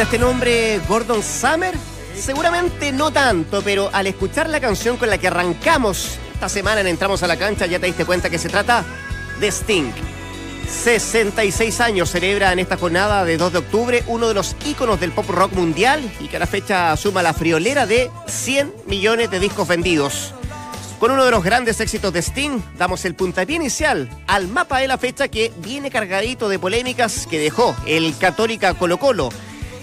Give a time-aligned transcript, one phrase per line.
[0.00, 1.74] ¿Les suena este nombre Gordon Summer?
[2.16, 6.86] Seguramente no tanto, pero al escuchar la canción con la que arrancamos esta semana en
[6.86, 8.82] Entramos a la Cancha ya te diste cuenta que se trata
[9.40, 9.92] de Sting.
[10.66, 15.12] 66 años celebra en esta jornada de 2 de octubre uno de los íconos del
[15.12, 19.38] pop rock mundial y que a la fecha suma la friolera de 100 millones de
[19.38, 20.32] discos vendidos.
[20.98, 24.88] Con uno de los grandes éxitos de Sting, damos el puntapié inicial al mapa de
[24.88, 29.28] la fecha que viene cargadito de polémicas que dejó el Católica Colo Colo.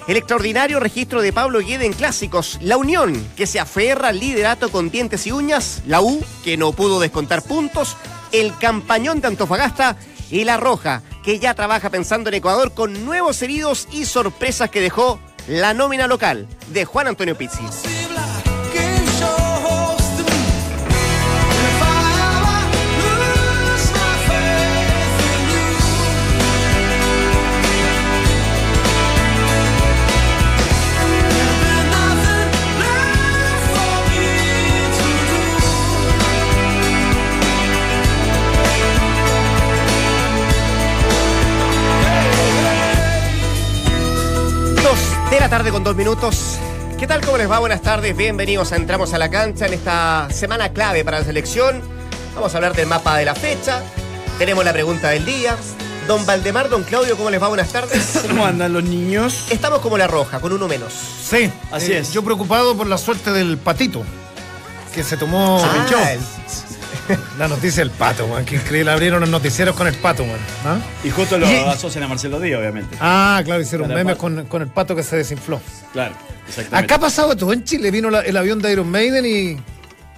[0.07, 4.71] El extraordinario registro de Pablo Guede en clásicos, la Unión, que se aferra al liderato
[4.71, 7.97] con dientes y uñas, la U, que no pudo descontar puntos,
[8.31, 9.97] el campañón de Antofagasta
[10.31, 14.79] y la Roja, que ya trabaja pensando en Ecuador con nuevos heridos y sorpresas que
[14.79, 15.19] dejó
[15.49, 17.96] la nómina local de Juan Antonio Pizzi.
[45.47, 46.57] La tarde con dos minutos.
[46.99, 47.21] ¿Qué tal?
[47.21, 47.59] ¿Cómo les va?
[47.59, 48.17] Buenas tardes.
[48.17, 51.81] Bienvenidos a Entramos a la Cancha en esta semana clave para la selección.
[52.35, 53.81] Vamos a hablar del mapa de la fecha.
[54.37, 55.55] Tenemos la pregunta del día.
[56.05, 57.47] Don Valdemar, don Claudio, ¿cómo les va?
[57.47, 58.23] Buenas tardes.
[58.27, 59.45] ¿Cómo andan los niños?
[59.49, 60.91] Estamos como la roja, con uno menos.
[60.91, 62.11] Sí, así es.
[62.11, 64.03] Yo preocupado por la suerte del patito,
[64.93, 65.63] que se tomó...
[65.63, 65.85] Ah,
[67.37, 68.43] La noticia del pato, man.
[68.45, 68.91] Qué increíble.
[68.91, 70.25] Abrieron los noticieros con el pato.
[70.65, 70.77] ¿Ah?
[71.03, 72.97] Y justo lo Y- asocian a Marcelo Díaz, obviamente.
[72.99, 75.61] Ah, claro, hicieron memes con, con el pato que se desinfló.
[75.93, 76.15] Claro,
[76.47, 76.85] exactamente.
[76.93, 77.91] Acá ha pasado todo en Chile.
[77.91, 79.57] Vino la- el avión de Iron Maiden y,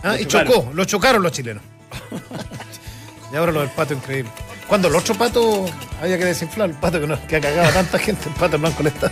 [0.03, 0.53] ah, Lo y chocaron.
[0.53, 0.71] chocó.
[0.73, 1.63] Lo chocaron los chilenos.
[3.33, 4.31] y ahora lo del pato, increíble.
[4.67, 5.65] Cuando el otro pato
[6.01, 8.57] había que desinflar, el pato que, no, que ha cagado a tanta gente, el pato
[8.59, 9.11] blanco le está.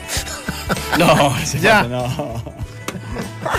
[0.99, 1.77] No, ese Ya.
[1.83, 2.43] pato no.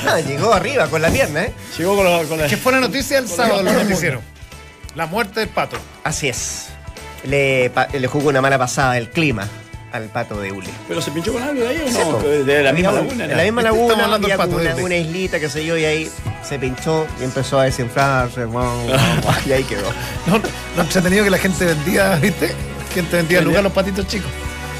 [0.06, 1.52] Ah, llegó arriba con la pierna, ¿eh?
[1.76, 2.46] Llegó con, los- con la...
[2.46, 4.22] Que fue la noticia el sábado, los noticieros.
[4.94, 5.76] La muerte del pato.
[6.04, 6.66] Así es.
[7.24, 9.46] Le, pa- le jugó una mala pasada el clima
[9.92, 10.68] al pato de Ule.
[10.86, 12.18] ¿Pero se pinchó con algo de ahí o Sí, no?
[12.44, 13.24] de la misma laguna.
[13.24, 16.10] En la misma laguna, hablando del había pato, una, islita, qué sé yo, y ahí
[16.46, 18.44] se pinchó y empezó a desinflarse.
[18.44, 19.90] guau, guau, guau, y ahí quedó.
[20.26, 20.40] No,
[20.76, 22.48] lo entretenido que la gente vendía, ¿viste?
[22.88, 24.30] La gente vendía en lugar los patitos chicos.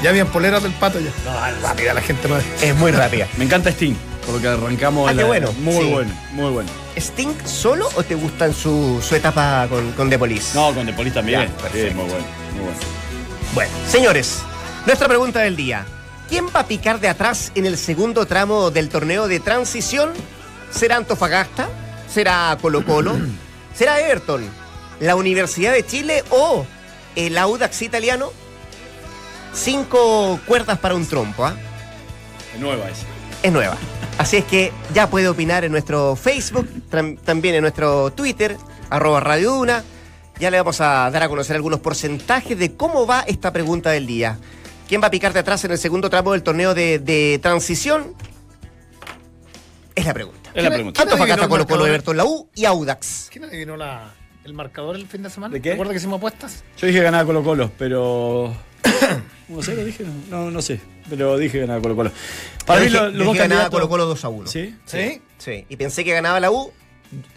[0.03, 1.09] Ya habían poleras del pato ya.
[1.25, 2.45] No, rápida la gente no es.
[2.61, 3.27] Es muy rápida.
[3.37, 3.95] Me encanta Sting,
[4.29, 5.09] por lo que arrancamos.
[5.09, 5.51] Ah, qué bueno.
[5.53, 5.91] Muy Sí.
[5.91, 6.69] bueno, muy bueno.
[6.95, 10.55] ¿Sting solo o te gustan su, su etapa con, con The Police?
[10.55, 11.41] No, con The Police también.
[11.41, 12.77] Ya, Sí, muy bueno, muy bueno.
[13.55, 14.39] Bueno, señores,
[14.85, 15.83] nuestra pregunta del día.
[16.29, 20.11] ¿Quién va a picar de atrás en el segundo tramo del torneo de transición?
[20.69, 21.67] ¿Será Antofagasta?
[22.07, 23.17] ¿Será Colo Colo?
[23.73, 24.47] ¿Será Everton?
[24.99, 26.67] ¿La Universidad de Chile o
[27.15, 28.31] el Audax italiano?
[29.55, 31.55] Cinco cuerdas para un trompo, ¿ah?
[32.53, 33.05] Es nueva esa.
[33.43, 33.77] Es nueva.
[34.17, 36.67] Así es que ya puede opinar en nuestro Facebook,
[37.23, 38.57] también en nuestro Twitter,
[38.89, 39.83] arroba Radio Duna.
[40.39, 44.07] Ya le vamos a dar a conocer algunos porcentajes de cómo va esta pregunta del
[44.07, 44.37] día.
[44.87, 48.13] ¿Quién va a picar de atrás en el segundo tramo del torneo de, de transición?
[49.95, 50.49] Es la pregunta.
[50.53, 50.97] Es la pregunta.
[50.97, 51.87] ¿Quién Antofagasta, adivinó Colo Colo?
[51.87, 53.29] Everton, la U y Audax.
[53.31, 54.13] ¿Quién adivinó la,
[54.43, 55.53] el marcador el fin de semana?
[55.53, 55.69] ¿De qué?
[55.69, 56.63] ¿Te acuerdas que hicimos apuestas?
[56.77, 58.53] Yo dije ganaba Colo Colo, pero...
[59.49, 60.79] 1-0 dije, no, no, sé,
[61.09, 62.11] pero dije ganaba Colo Colo.
[62.65, 63.69] Para Yo mí dije- lo- yo los dos dije ganaba.
[63.69, 64.47] Colo Colo 2 a 1.
[64.47, 64.75] ¿Sí?
[64.85, 65.21] ¿Sí?
[65.37, 65.65] Sí.
[65.69, 66.71] Y pensé que ganaba la U.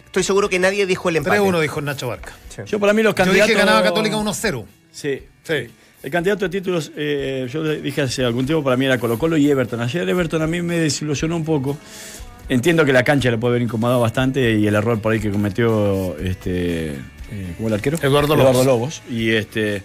[0.05, 1.39] Estoy seguro que nadie dijo el empate.
[1.39, 2.33] 3-1 dijo Nacho Barca.
[2.67, 3.47] Yo para mí los Yo candidatos...
[3.47, 4.65] dije que ganaba Católica 1-0.
[4.91, 5.23] Sí.
[5.43, 5.53] Sí.
[6.03, 9.37] El candidato de títulos, eh, yo dije hace algún tiempo, para mí era Colo Colo
[9.37, 9.81] y Everton.
[9.81, 11.77] Ayer Everton a mí me desilusionó un poco.
[12.49, 15.31] Entiendo que la cancha le puede haber incomodado bastante y el error por ahí que
[15.31, 17.97] cometió este eh, ¿cómo el arquero?
[18.01, 19.01] Eduardo Lobos.
[19.09, 19.81] Y este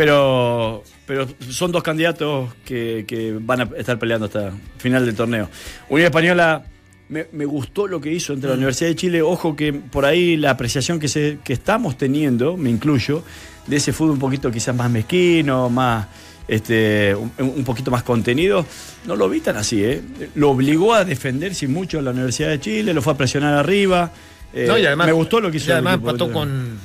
[0.00, 5.48] pero pero son dos candidatos que, que van a estar peleando hasta final del torneo.
[5.90, 6.64] Unión Española
[7.08, 9.20] me, me gustó lo que hizo entre la Universidad de Chile.
[9.22, 13.22] Ojo que por ahí la apreciación que, se, que estamos teniendo, me incluyo,
[13.66, 16.06] de ese fútbol un poquito quizás más mezquino, más
[16.48, 18.64] este, un, un poquito más contenido,
[19.06, 19.82] no lo vi tan así.
[19.84, 20.00] ¿eh?
[20.36, 24.12] Lo obligó a defenderse mucho a la Universidad de Chile, lo fue a presionar arriba.
[24.54, 25.66] Eh, No, y además- me gustó lo que Y hizo.
[25.72, 26.78] el además empató con.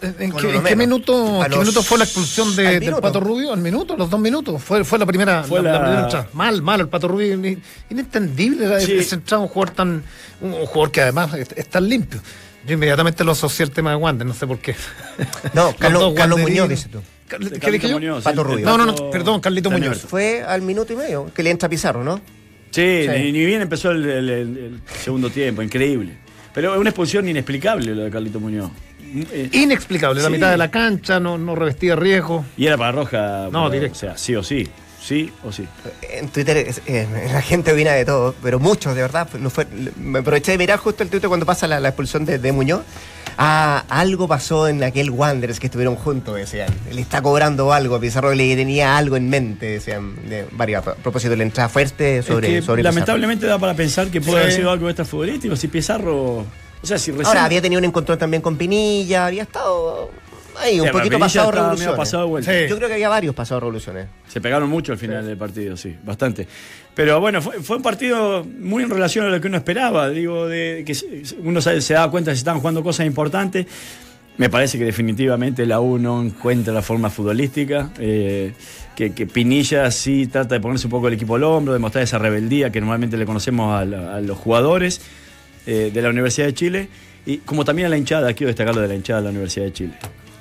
[0.00, 2.94] ¿En, qué, en minuto, qué minuto fue la expulsión de- del.
[2.96, 3.52] Pato Rubio?
[3.52, 3.96] ¿Al minuto?
[3.96, 4.62] ¿Los dos minutos?
[4.62, 5.42] Fue, fue la primera.
[5.44, 6.28] Fue la, la la- primera entrada.
[6.32, 6.80] Mal, mal.
[6.80, 7.34] El Pato Rubio.
[7.34, 8.98] in- Inentendible la- Sí.
[9.32, 10.02] Un jugador tan.
[10.40, 12.20] Un, un jugador que además es, tan limpio.
[12.66, 14.74] Yo inmediatamente lo asocié al tema de Wander, no sé por qué.
[15.52, 16.40] No, Los Carlos.
[16.40, 17.00] Muñoz, dices tú.
[17.28, 17.60] ¿Qué dije yo?
[17.60, 18.64] Carlito Muñoz, Pato Rubio.
[18.66, 19.98] No, no, no, perdón, Carlito Muñoz.
[20.02, 22.16] Fue al minuto y medio que le entra Pizarro, ¿no?
[22.70, 23.08] Sí, Sí.
[23.08, 26.18] Ni, ni bien empezó el, el- el- el segundo tiempo, increíble.
[26.54, 28.70] Pero es una expulsión inexplicable lo de Carlito Muñoz.
[29.32, 32.44] Eh, Inexplicable, la mitad de la cancha, no, no revestía riesgo.
[32.56, 33.48] y era para roja.
[33.50, 33.96] No, directo.
[33.96, 34.68] O sea, sí o sí.
[35.02, 35.66] Sí o sí.
[36.12, 39.28] En Twitter eh, la gente opina de todo, pero muchos, de verdad.
[39.40, 39.66] No fue,
[39.96, 42.82] me aproveché de mirar justo el Twitter cuando pasa la, la expulsión de, de Muñoz.
[43.36, 46.68] Ah, algo pasó en aquel Wanderers que estuvieron juntos, decían.
[46.92, 50.14] Le está cobrando algo, Pizarro le tenía algo en mente, decían.
[50.28, 52.94] De varios, a propósito de la entrada fuerte sobre, Es que, sobre Pizarro.
[52.94, 54.42] lamentablemente da para pensar que puede Sí.
[54.44, 55.56] haber sido algo extrafutbolístico.
[55.56, 56.44] Si Pizarro.
[56.82, 57.26] O sea, si recién.
[57.26, 60.10] Ahora, había tenido un encontrón también con Pinilla, había estado
[60.60, 61.96] ahí, un Sí, poquito pasado revoluciones.
[61.96, 62.42] pasado.
[62.42, 62.50] Sí.
[62.68, 64.08] Yo creo que había varios pasados revoluciones.
[64.28, 66.46] Se pegaron mucho al final del partido, sí, bastante.
[66.94, 70.08] Pero bueno, fue, fue un partido muy en relación a lo que uno esperaba.
[70.10, 70.96] Digo, de que
[71.42, 73.66] uno se, se daba cuenta que se estaban jugando cosas importantes.
[74.38, 77.90] Me parece que definitivamente la U no encuentra la forma futbolística.
[77.98, 78.52] eh,
[78.96, 82.04] que, que Pinilla sí trata de ponerse un poco el equipo al hombro, de mostrar
[82.04, 85.00] esa rebeldía que normalmente le conocemos a, la- a los jugadores
[85.66, 86.88] eh, de la Universidad de Chile.
[87.26, 89.66] Y como también a la hinchada, quiero destacar lo de la hinchada de la Universidad
[89.66, 89.92] de Chile.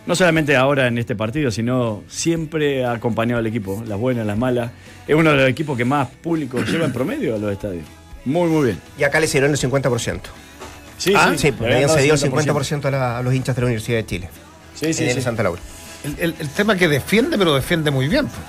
[0.07, 4.37] No solamente ahora en este partido, sino siempre ha acompañado al equipo, las buenas, las
[4.37, 4.71] malas.
[5.07, 7.85] Es uno de los equipos que más público lleva en promedio a los estadios.
[8.25, 8.79] Muy, muy bien.
[8.97, 10.19] Y acá le hicieron el 50%.
[10.97, 13.61] Sí, Ah, sí, le le habían cedido el 50% a, la- a los hinchas de
[13.61, 14.29] la Universidad de Chile.
[14.75, 15.21] Sí, sí, en el sí.
[15.21, 15.61] Santa Laura.
[16.03, 18.27] El, el- el tema que defiende, pero defiende muy bien.
[18.27, 18.39] pues.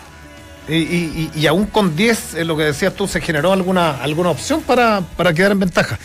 [0.69, 4.03] Y, y- y- y aún con 10, eh, lo que decías tú, se generó alguna,
[4.03, 5.99] alguna opción para, para quedar en ventaja.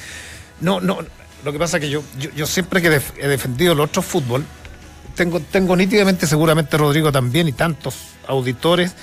[0.61, 0.99] No, no,
[1.43, 4.01] lo que pasa es que yo, yo, yo siempre que def- he defendido el otro
[4.01, 4.43] fútbol,
[5.15, 7.95] tengo, tengo nítidamente, seguramente Rodrigo también y tantos
[8.27, 8.93] auditores,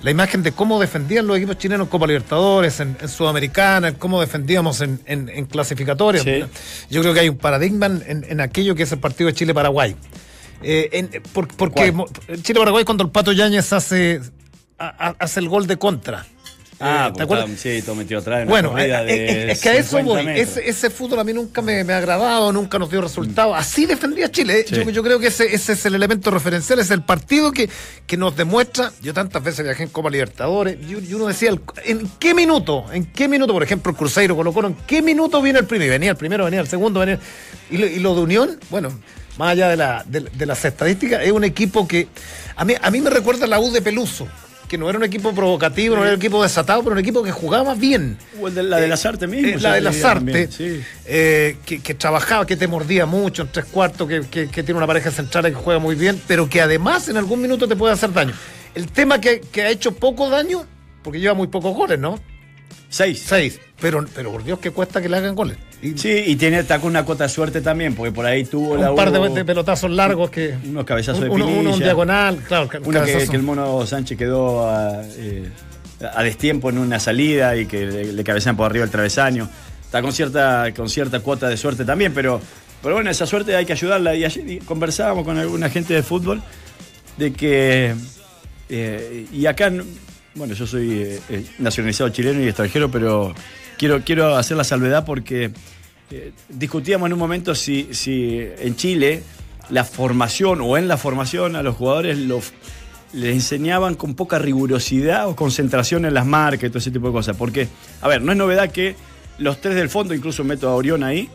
[0.00, 3.94] la imagen de cómo defendían los equipos chilenos en Copa Libertadores, en, en Sudamericana, en
[3.94, 6.24] cómo defendíamos en, en, en clasificatorias.
[6.24, 6.44] Sí.
[6.90, 9.94] Yo creo que hay un paradigma en, aquello que es el partido de Chile-Paraguay.
[10.64, 11.92] Eh, por- porque
[12.42, 14.20] Chile-Paraguay cuando el Pato Yáñez hace,
[14.78, 16.26] a- a- hace el gol de contra.
[16.82, 18.42] Ah, Eh, sí, todo metido atrás.
[18.42, 19.12] en Bueno, corrida eh, de
[19.48, 20.40] eh, es que a eso 50 voy.
[20.40, 23.56] Ese, ese fútbol a mí nunca me, me ha agradado, nunca nos dio resultados.
[23.56, 24.60] Así defendía Chile.
[24.60, 24.64] ¿eh?
[24.68, 24.74] Sí.
[24.76, 27.70] Yo, yo creo que ese, ese es el elemento referencial, es el partido que,
[28.06, 28.92] que nos demuestra.
[29.02, 31.50] Yo tantas veces viajé en Copa Libertadores y, y uno decía,
[31.84, 32.84] ¿en qué minuto?
[32.92, 35.88] ¿En qué minuto, por ejemplo, el Cruzeiro Colo Colo, ¿en qué minuto viene el primero?
[35.88, 37.18] Y venía el primero, venía el segundo, venía.
[37.70, 38.90] Y lo, y lo de Unión, bueno,
[39.38, 42.08] más allá de, la, de, de las estadísticas, es un equipo que.
[42.56, 44.28] A mí, a mí me recuerda a la U de Peluso.
[44.72, 47.30] Que no era un equipo provocativo, no era un equipo desatado, pero un equipo que
[47.30, 48.16] jugaba bien.
[48.40, 49.48] O el de- la de las artes mismo.
[49.48, 50.80] Eh, la de las artes, Sí.
[51.04, 54.78] eh, que, que trabajaba, que te mordía mucho en tres cuartos, que, que- que tiene
[54.78, 57.92] una pareja central que juega muy bien, pero que además en algún minuto te puede
[57.92, 58.32] hacer daño.
[58.74, 60.64] El tema que, que ha hecho poco daño,
[61.04, 62.18] porque lleva muy pocos goles, ¿no?
[62.88, 63.22] Seis.
[63.26, 63.60] Seis.
[63.78, 65.58] Pero, pero por Dios que cuesta que le hagan goles.
[65.82, 68.76] Y Sí, y tiene está con una cota de suerte también, porque por ahí tuvo
[68.76, 70.54] la un par de, pelotazos largos que.
[70.64, 71.84] unos cabezazos de uno, uno, un Pinilla.
[71.86, 72.68] diagonal, claro.
[72.84, 75.48] Uno que, el mono Sánchez quedó a, eh,
[76.14, 79.48] a destiempo en una salida y que le, le cabecean por arriba el travesaño.
[79.84, 82.40] Está con cierta, con cierta cuota de suerte también, pero,
[82.80, 84.14] pero bueno, esa suerte hay que ayudarla.
[84.14, 86.42] Y ayer conversábamos con alguna gente de fútbol
[87.16, 87.94] de que.
[88.68, 89.70] eh, y acá,
[90.34, 93.34] bueno, yo soy eh, nacionalizado chileno y extranjero, pero
[93.76, 95.50] quiero, quiero hacer la salvedad porque
[96.12, 99.22] eh, discutíamos en un momento si, si en Chile
[99.70, 102.42] la formación o en la formación a los jugadores lo,
[103.12, 107.12] les enseñaban con poca rigurosidad o concentración en las marcas y todo ese tipo de
[107.12, 107.36] cosas.
[107.36, 107.68] Porque,
[108.00, 108.94] a ver, no es novedad que
[109.38, 111.28] los tres del fondo, incluso meto a Orión ahí,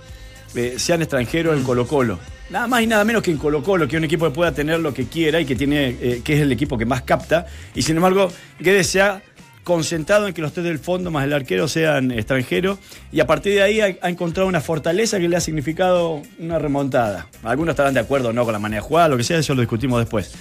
[0.55, 2.19] eh, sean extranjeros en Colo Colo.
[2.49, 4.53] Nada más y nada menos que en Colo Colo, que es un equipo que pueda
[4.53, 7.45] tener lo que quiera y que, tiene, eh, que es el equipo que más capta.
[7.75, 9.21] Y sin embargo, Guedes se ha
[9.67, 12.79] concentrado en que los tres del fondo más el arquero sean extranjeros
[13.11, 16.57] y a partir de ahí ha, ha encontrado una fortaleza que le ha significado una
[16.57, 17.27] remontada.
[17.43, 19.53] Algunos estarán de acuerdo o no con la manera de jugar, lo que sea, eso
[19.55, 20.33] lo discutimos después.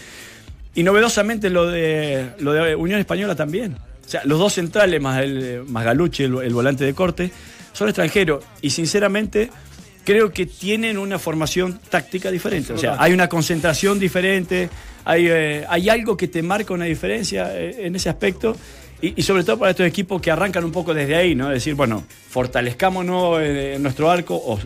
[0.77, 3.75] Y novedosamente lo de, lo de Unión Española también.
[3.75, 7.33] O sea, los dos centrales más, el, más Galucci, el, el volante de corte,
[7.73, 8.45] son extranjeros.
[8.63, 9.51] Y sinceramente
[10.05, 12.73] creo que tienen una formación táctica diferente.
[12.73, 14.71] O sea, hay una concentración diferente,
[15.05, 18.57] hay, eh, hay algo que te marca una diferencia eh, en ese aspecto.
[19.03, 21.49] Y, y sobre todo para estos equipos que arrancan un poco desde ahí, ¿no?
[21.49, 24.59] Es decir, bueno, fortalezcámonos en, en nuestro arco o,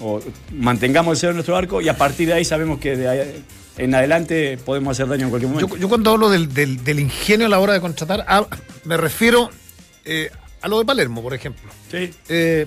[0.00, 0.20] o
[0.52, 3.44] mantengamos el cero en nuestro arco y a partir de ahí sabemos que de ahí
[3.76, 5.74] en adelante podemos hacer daño en cualquier momento.
[5.76, 8.46] Yo, yo cuando hablo del, del- del ingenio a la hora de contratar, ah,
[8.84, 9.50] me refiero
[10.04, 10.30] eh,
[10.60, 11.70] a lo de Palermo, por ejemplo.
[11.90, 12.10] Sí.
[12.28, 12.66] Eh,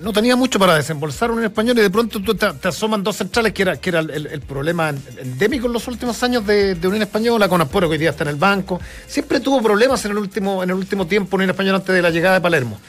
[0.00, 3.16] no tenía mucho para desembolsar un español y de pronto tú te, te asoman dos
[3.16, 6.88] centrales, que era, que era el, el problema endémico en los últimos años de, de
[6.88, 8.80] Unión Española, con Asporo que hoy día está en el banco.
[9.06, 12.10] Siempre tuvo problemas en el último, en el último tiempo Unión Española antes de la
[12.10, 12.80] llegada de Palermo.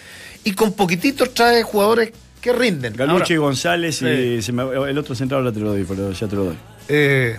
[0.43, 2.93] Y con poquititos trae jugadores que rinden.
[2.95, 4.41] Galucci, Ahora, González y Sí.
[4.41, 6.57] se me- el otro central ahora te lo doy, pero ya te lo doy.
[6.87, 7.37] eh,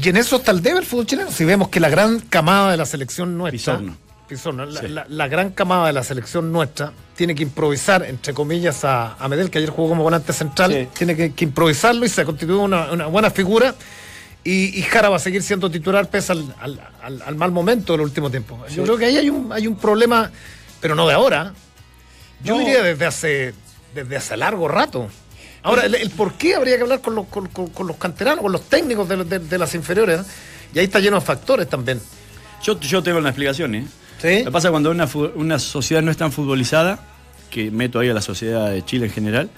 [0.00, 1.30] y en eso está el debe el fútbol chileno.
[1.30, 3.78] Si vemos que la gran camada de la selección nuestra.
[3.78, 3.96] Pizarro.
[4.28, 4.88] Pizón, la, Sí.
[4.88, 9.28] la- la gran camada de la selección nuestra tiene que improvisar, entre comillas, a, a
[9.28, 10.88] Medel, que ayer jugó como volante central, Sí.
[10.96, 13.74] tiene que, que improvisarlo y se constituye una, una buena figura.
[14.42, 17.92] Y, y Jara va a seguir siendo titular pese al, al- al- al mal momento
[17.94, 18.62] del último tiempo.
[18.68, 20.30] Yo creo que ahí hay un, hay un problema,
[20.80, 21.52] pero no de ahora.
[22.42, 22.60] Yo No.
[22.60, 23.54] diría desde hace,
[23.94, 25.08] desde hace largo rato.
[25.62, 28.42] Ahora, el, el por qué habría que hablar con los, con, con- con los canteranos,
[28.42, 30.20] con los técnicos de, de- de las inferiores.
[30.20, 30.24] ¿eh?
[30.74, 32.00] Y ahí está lleno de factores también.
[32.62, 33.86] Yo, yo tengo una explicación, ¿eh?
[34.24, 34.38] ¿Sí?
[34.38, 36.98] Lo que pasa cuando una, una sociedad no es tan futbolizada,
[37.50, 39.50] que meto ahí a la sociedad de Chile en general,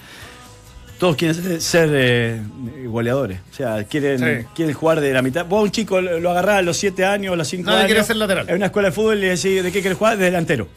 [0.99, 2.41] todos quieren ser, eh,
[2.85, 3.39] goleadores.
[3.51, 4.47] O sea, quieren, Sí.
[4.55, 5.45] quieren jugar de la mitad.
[5.45, 7.87] Vos un chico lo agarrás a los 7 años, a los 5 Nadie años.
[7.91, 8.49] quiere ser lateral.
[8.49, 10.17] En una escuela de fútbol y le decís, ¿de qué quieres jugar?
[10.17, 10.67] De delantero.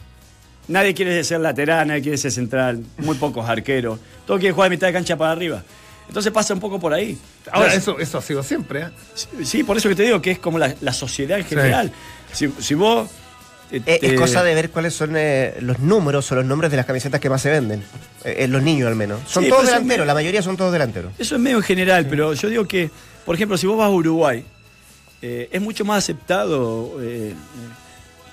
[0.69, 3.99] Nadie quiere ser lateral, nadie quiere ser central, muy pocos arqueros.
[4.27, 5.65] Todos quieren jugar de mitad de cancha para arriba.
[6.07, 7.17] Entonces pasa un poco por ahí.
[7.51, 8.83] Ahora, eso, eso ha sido siempre.
[8.83, 8.89] ¿eh?
[9.45, 11.91] Sí, por eso que te digo que es como la, la sociedad en general.
[12.33, 13.09] Si, si vos.
[13.73, 16.71] Eh, Eh, Es te- cosa de ver cuáles son eh, los números o los nombres
[16.71, 17.83] de las camisetas que más se venden.
[18.25, 19.21] Eh, en los niños al menos.
[19.27, 21.13] Son Sí, todos delanteros, me- la mayoría son todos delanteros.
[21.19, 22.91] Eso es medio en general, pero yo digo que,
[23.25, 24.45] por ejemplo, si vos vas a Uruguay,
[25.23, 27.35] eh, es mucho más aceptado eh,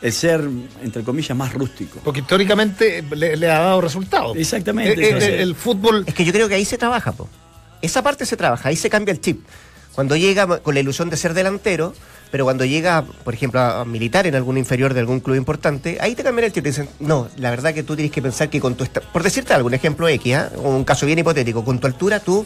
[0.01, 0.41] el ser,
[0.83, 1.99] entre comillas, más rústico.
[2.03, 4.37] Porque históricamente le, le ha dado resultados.
[4.37, 6.03] Exactamente, Eh, eh, entonces- el fútbol.
[6.07, 7.27] Es que yo creo que ahí se trabaja, po.
[7.81, 9.41] Esa parte se trabaja, ahí se cambia el chip.
[9.93, 11.93] Cuando llega con la ilusión de ser delantero,
[12.31, 16.15] pero cuando llega, por ejemplo, a, militar en algún inferior de algún club importante, ahí
[16.15, 16.63] te cambian el chip.
[16.63, 18.85] Te dicen, no, la verdad que tú tienes que pensar que con tu...
[18.85, 20.35] Por decirte algo, un ejemplo X.
[20.57, 22.45] O un caso bien hipotético, con tu altura tú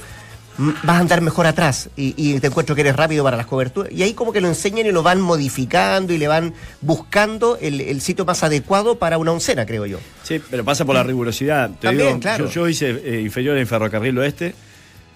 [0.58, 3.46] mm, vas a andar mejor atrás y, y te encuentro que eres rápido para las
[3.48, 3.92] coberturas.
[3.92, 7.82] Y ahí como que lo enseñan y lo van modificando y le van buscando el,
[7.82, 9.98] el sitio más adecuado para una oncena, creo yo.
[10.24, 11.70] Sí, pero pasa por la rigurosidad.
[11.72, 12.46] Te También, digo, claro.
[12.46, 14.54] yo, yo hice eh, inferior en Ferrocarril Oeste.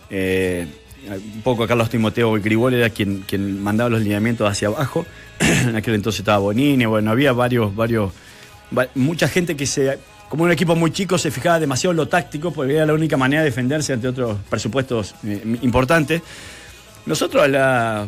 [0.10, 0.67] eh,
[1.09, 5.05] un poco Carlos Timoteo Grigol era quien, quien mandaba los lineamientos hacia abajo.
[5.39, 8.12] en aquel entonces estaba Bonini, bueno, había varios, varios,
[8.77, 12.07] va- mucha gente que se, como un equipo muy chico, se fijaba demasiado en lo
[12.07, 16.21] táctico, porque era la única manera de defenderse ante otros presupuestos eh, importantes.
[17.05, 18.07] Nosotros a la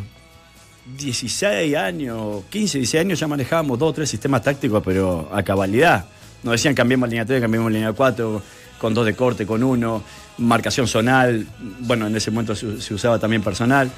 [0.96, 6.06] 16 años, 15, 16 años ya manejábamos dos o tres sistemas tácticos, pero a cabalidad.
[6.42, 8.42] Nos decían cambiemos línea 3, cambiemos línea 4,
[8.78, 10.02] con dos de corte, con uno,
[10.38, 11.46] marcación zonal,
[11.80, 13.90] bueno, en ese momento se, se usaba también personal.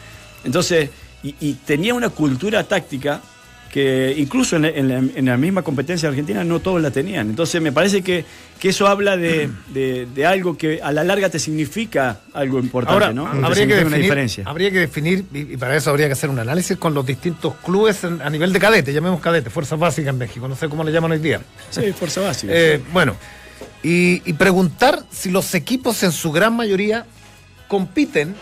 [0.45, 0.91] Entonces,
[1.23, 3.21] y, y tenía una cultura táctica
[3.71, 7.31] que incluso en, la- en la, en la misma competencia argentina no todos la tenían.
[7.31, 8.25] Entonces me parece que,
[8.59, 12.95] que eso habla de, de- de algo que a la larga te significa algo importante,
[13.05, 13.27] Ahora, ¿no?
[13.47, 14.45] Habría, que definir, una diferencia.
[14.47, 17.55] habría que definir, y, y para eso habría que hacer un análisis con los distintos
[17.65, 20.83] clubes en- a nivel de cadete, llamemos cadete, fuerzas básicas en México, no sé cómo
[20.83, 21.41] le llaman hoy día.
[21.71, 22.53] Sí, fuerza básica.
[22.53, 23.15] Eh, bueno,
[23.83, 27.07] y, y preguntar si los equipos en su gran mayoría
[27.69, 28.35] compiten,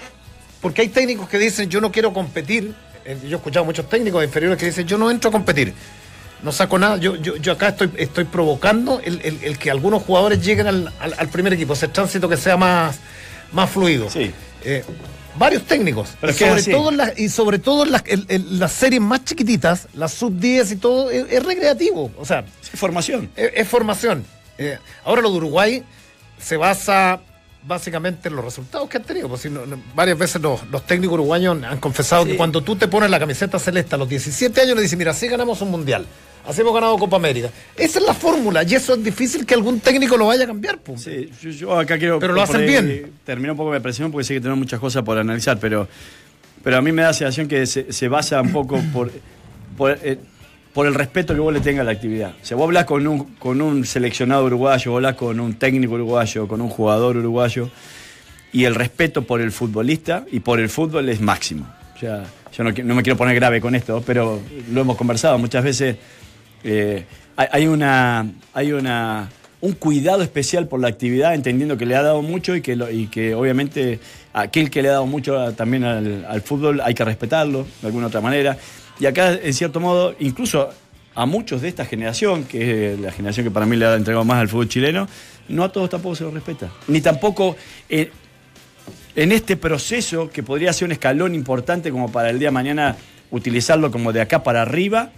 [0.60, 4.24] porque hay técnicos que dicen yo no quiero competir, eh, yo he escuchado muchos técnicos
[4.24, 5.72] inferiores que dicen yo no entro a competir,
[6.42, 10.02] no saco nada, yo, yo, yo acá estoy, estoy provocando el, el- el que algunos
[10.02, 12.98] jugadores lleguen al, al- al primer equipo, ese tránsito que sea más,
[13.52, 14.08] más fluido.
[14.10, 14.32] Sí.
[14.64, 14.84] Eh,
[15.38, 18.24] varios técnicos, Pero y es es sobre, todo en y sobre todo en las, en-
[18.28, 22.44] en las series más chiquititas, las sub 10 y todo, es- es recreativo, o sea,
[22.62, 23.30] Sí, formación.
[23.36, 24.24] es, es formación.
[24.58, 25.82] Eh, ahora lo de Uruguay
[26.38, 27.20] se basa
[27.66, 29.28] básicamente en los resultados que han tenido.
[29.28, 32.30] Pues, si no- no- varias veces los, los técnicos uruguayos han confesado Sí.
[32.32, 35.10] que cuando tú te pones la camiseta celeste a los 17 años le dices, mira,
[35.10, 36.06] así ganamos un mundial,
[36.46, 37.50] así hemos ganado Copa América.
[37.76, 40.78] Esa es la fórmula y eso es difícil que algún técnico lo vaya a cambiar.
[40.78, 41.02] pues.
[41.02, 42.18] Sí, yo, yo acá quiero.
[42.18, 43.12] Pero lo hacen bien.
[43.24, 45.88] Terminar un poco mi presión porque sé que tengo muchas cosas por analizar, pero,
[46.64, 49.10] pero a mí me da la sensación que se, se basa un poco por,
[49.76, 50.18] por, eh,
[50.78, 52.34] por el respeto que vos le tengas a la actividad.
[52.40, 55.94] O sea, vos hablas con un, con un seleccionado uruguayo, vos hablas con un técnico
[55.94, 57.68] uruguayo, con un jugador uruguayo,
[58.52, 61.66] y el respeto por el futbolista y por el fútbol es máximo.
[61.96, 62.22] O sea,
[62.56, 65.96] yo no, no me quiero poner grave con esto, pero lo hemos conversado muchas veces.
[66.62, 67.04] eh,
[67.36, 69.28] hay una, hay una,
[69.60, 72.88] un cuidado especial por la actividad, entendiendo que le ha dado mucho y que, lo-
[72.88, 73.98] y que obviamente
[74.32, 77.86] aquel que le ha dado mucho a- también al, al fútbol hay que respetarlo de
[77.88, 78.56] alguna otra manera.
[79.00, 80.70] Y acá, en cierto modo, incluso
[81.14, 84.24] a muchos de esta generación, que es la generación que para mí le ha entregado
[84.24, 85.08] más al fútbol chileno,
[85.48, 86.68] no a todos tampoco se lo respeta.
[86.88, 87.56] Ni tampoco
[87.88, 88.10] eh,
[89.16, 92.96] en este proceso, que podría ser un escalón importante como para el día de mañana
[93.30, 95.10] utilizarlo como de acá para arriba,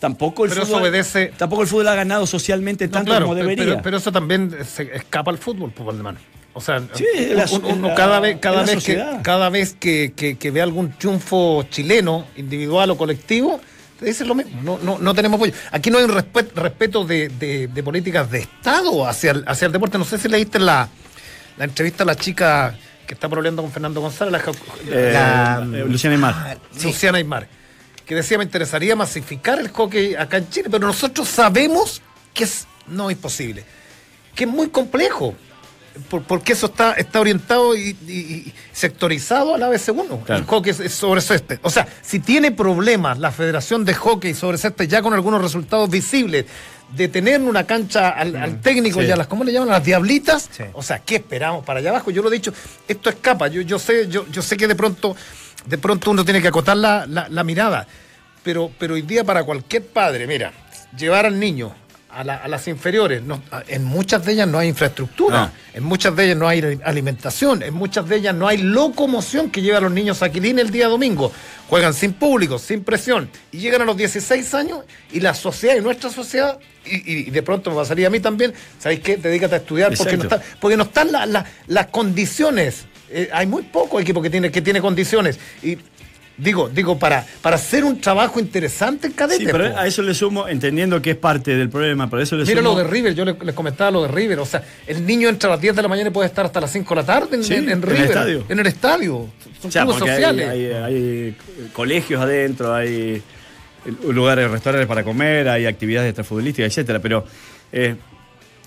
[0.00, 3.34] tampoco el Pero fútbol, obedece- tampoco el fútbol ha ganado socialmente No, tanto claro, como
[3.36, 3.64] debería.
[3.64, 6.16] Pero, pero eso también se escapa al fútbol, Valdemar.
[6.54, 10.50] O sea, Sí, la- uno la- cada vez, cada que, cada vez que, que- que
[10.50, 13.60] ve algún triunfo chileno, individual o colectivo,
[14.00, 14.60] te dice lo mismo.
[14.62, 15.52] No, no, no tenemos apoyo.
[15.70, 19.66] Aquí no hay un respe- respeto de, de- de políticas de Estado hacia el, hacia
[19.66, 19.98] el deporte.
[19.98, 20.88] No sé si leíste la,
[21.58, 22.76] la entrevista a la chica
[23.06, 24.38] que está problemando con Fernando González, la,
[24.90, 26.34] Eh, La- eh, Luciana Aymar.
[26.36, 26.86] Ah, sí.
[26.88, 27.46] Luciana Aymar,
[28.04, 32.02] que decía me interesaría masificar el hockey acá en Chile, pero nosotros sabemos
[32.34, 33.64] que es, no es posible,
[34.34, 35.34] que es muy complejo.
[36.10, 40.22] Por- porque eso está, está orientado y, sectorizado a la ABC1.
[40.24, 40.40] Claro.
[40.40, 41.58] El hockey es, es sobre césped.
[41.62, 45.90] O sea, si tiene problemas la Federación de Hockey sobre césped ya con algunos resultados
[45.90, 46.46] visibles
[46.94, 49.06] de tener una cancha al, al técnico Sí.
[49.06, 49.68] y a las, ¿cómo le llaman?
[49.70, 50.48] A las diablitas.
[50.50, 50.64] Sí.
[50.72, 52.10] O sea, ¿qué esperamos para allá abajo?
[52.10, 52.52] Yo lo he dicho,
[52.86, 53.48] esto escapa.
[53.48, 55.14] Yo, yo sé, yo, yo sé que de pronto,
[55.66, 57.86] de pronto uno tiene que acotar la, la- la mirada.
[58.42, 60.52] Pero, pero hoy día para cualquier padre, mira,
[60.96, 61.74] llevar al niño
[62.10, 65.50] a, la- a las inferiores, no- en muchas de ellas no hay infraestructura, No.
[65.74, 69.60] en muchas de ellas no hay alimentación, en muchas de ellas no hay locomoción que
[69.62, 71.30] lleve a los niños a Quilín el día domingo.
[71.68, 74.80] Juegan sin público, sin presión, y llegan a los 16 años
[75.12, 79.00] y la sociedad y nuestra sociedad, y, de pronto me pasaría a mí también, ¿sabéis
[79.00, 79.18] qué?
[79.18, 80.36] Dedícate a estudiar porque no, Exacto.
[80.44, 82.86] está- porque no están la- la- las condiciones.
[83.10, 85.38] Eh, hay muy poco equipo que tiene, que tiene condiciones.
[85.62, 85.76] Y
[86.38, 89.44] digo, digo, para, para hacer un trabajo interesante en cadete.
[89.44, 89.78] Sí, pero po.
[89.78, 92.70] a eso le sumo, entendiendo que es parte del problema, por eso le Mira sumo.
[92.74, 94.38] lo de River, yo les, les comentaba lo de River.
[94.38, 96.60] O sea, el niño entra a las 10 de la mañana y puede estar hasta
[96.60, 98.04] las 5 de la tarde en, Sí, en- en en el River.
[98.06, 98.44] estadio.
[98.48, 99.28] En el estadio.
[99.60, 100.48] Son O sea, hay, sociales.
[100.48, 101.36] hay- hay
[101.72, 103.20] colegios adentro, hay
[104.08, 106.98] lugares, restaurantes para comer, hay actividades extrafutbolísticas, etcétera.
[107.00, 107.24] Pero
[107.72, 107.96] eh,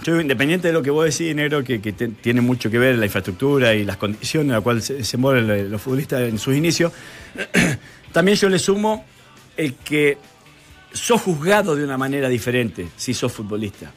[0.04, 2.98] yo, independiente de lo que vos decís, negro, que, que te- tiene mucho que ver
[2.98, 6.56] la infraestructura y las condiciones en las cuales se, se mueven los futbolistas en sus
[6.56, 6.92] inicios,
[8.12, 9.06] también yo le sumo
[9.58, 10.18] el que
[10.94, 13.92] sos juzgado de una manera diferente si sos futbolista.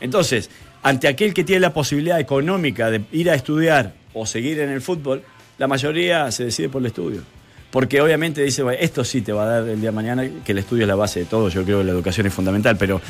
[0.00, 0.50] Entonces,
[0.82, 4.80] ante aquel que tiene la posibilidad económica de ir a estudiar o seguir en el
[4.80, 5.22] fútbol,
[5.58, 7.22] la mayoría se decide por el estudio.
[7.70, 10.52] Porque obviamente dice, "Bueno, esto sí te va a dar el día de mañana, que
[10.52, 13.00] el estudio es la base de todo, yo creo que la educación es fundamental, pero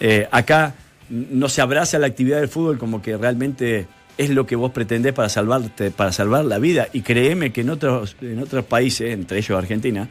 [0.00, 0.74] eh, acá
[1.10, 5.12] no se abraza la actividad del fútbol como que realmente es lo que vos pretendés
[5.12, 6.88] para salvarte, para salvar la vida.
[6.92, 10.08] Y créeme que en otros, en otros países, entre ellos Argentina,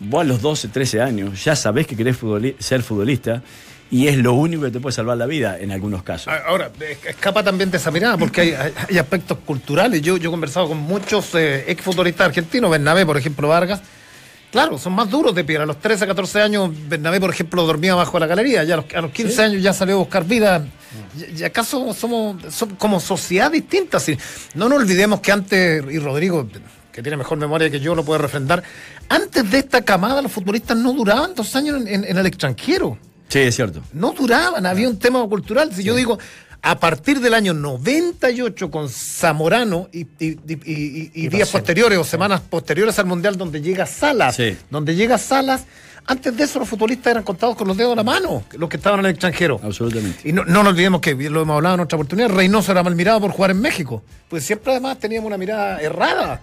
[0.00, 3.42] vos a los 12, 13 años ya sabés que querés futboli- ser futbolista
[3.90, 6.28] y es lo único que te puede salvar la vida en algunos casos.
[6.28, 6.70] A- Ahora,
[7.06, 10.00] escapa también de esa mirada, porque hay- hay aspectos culturales.
[10.02, 13.82] Yo, yo he conversado con muchos eh, exfutbolistas argentinos, Bernabé, por ejemplo, Vargas.
[14.54, 15.64] Claro, son más duros de piedra.
[15.64, 18.62] A los 13, 14 años, Bernabé, por ejemplo, dormía bajo la galería.
[18.62, 20.64] Ya a los, a los 15 años ya salió a buscar vida.
[21.18, 21.98] Y, y acá somos,
[22.78, 23.98] como sociedad distinta.
[24.54, 26.48] No nos olvidemos que antes, y Rodrigo,
[26.92, 28.62] que tiene mejor memoria que yo, lo puede refrendar,
[29.08, 32.96] antes de esta camada los futbolistas no duraban dos años en- en- en el extranjero
[33.28, 33.82] Sí, es cierto.
[33.92, 35.74] no duraban, había un tema cultural.
[35.74, 36.16] Si yo digo,
[36.66, 42.04] a partir del año 98 con Zamorano y, y- y- y- y días posteriores o
[42.04, 44.56] semanas posteriores al Mundial donde llega Salas, Sí.
[44.70, 45.64] donde llega Salas,
[46.06, 48.78] antes de eso los futbolistas eran contados con los dedos de la mano, los que
[48.78, 49.60] estaban en el extranjero.
[49.62, 50.26] Absolutamente.
[50.28, 52.94] Y no, no nos olvidemos que, lo hemos hablado en otra oportunidad, Reynoso era mal
[52.96, 54.02] mirado por jugar en México.
[54.28, 56.40] Pues siempre además teníamos una mirada errada.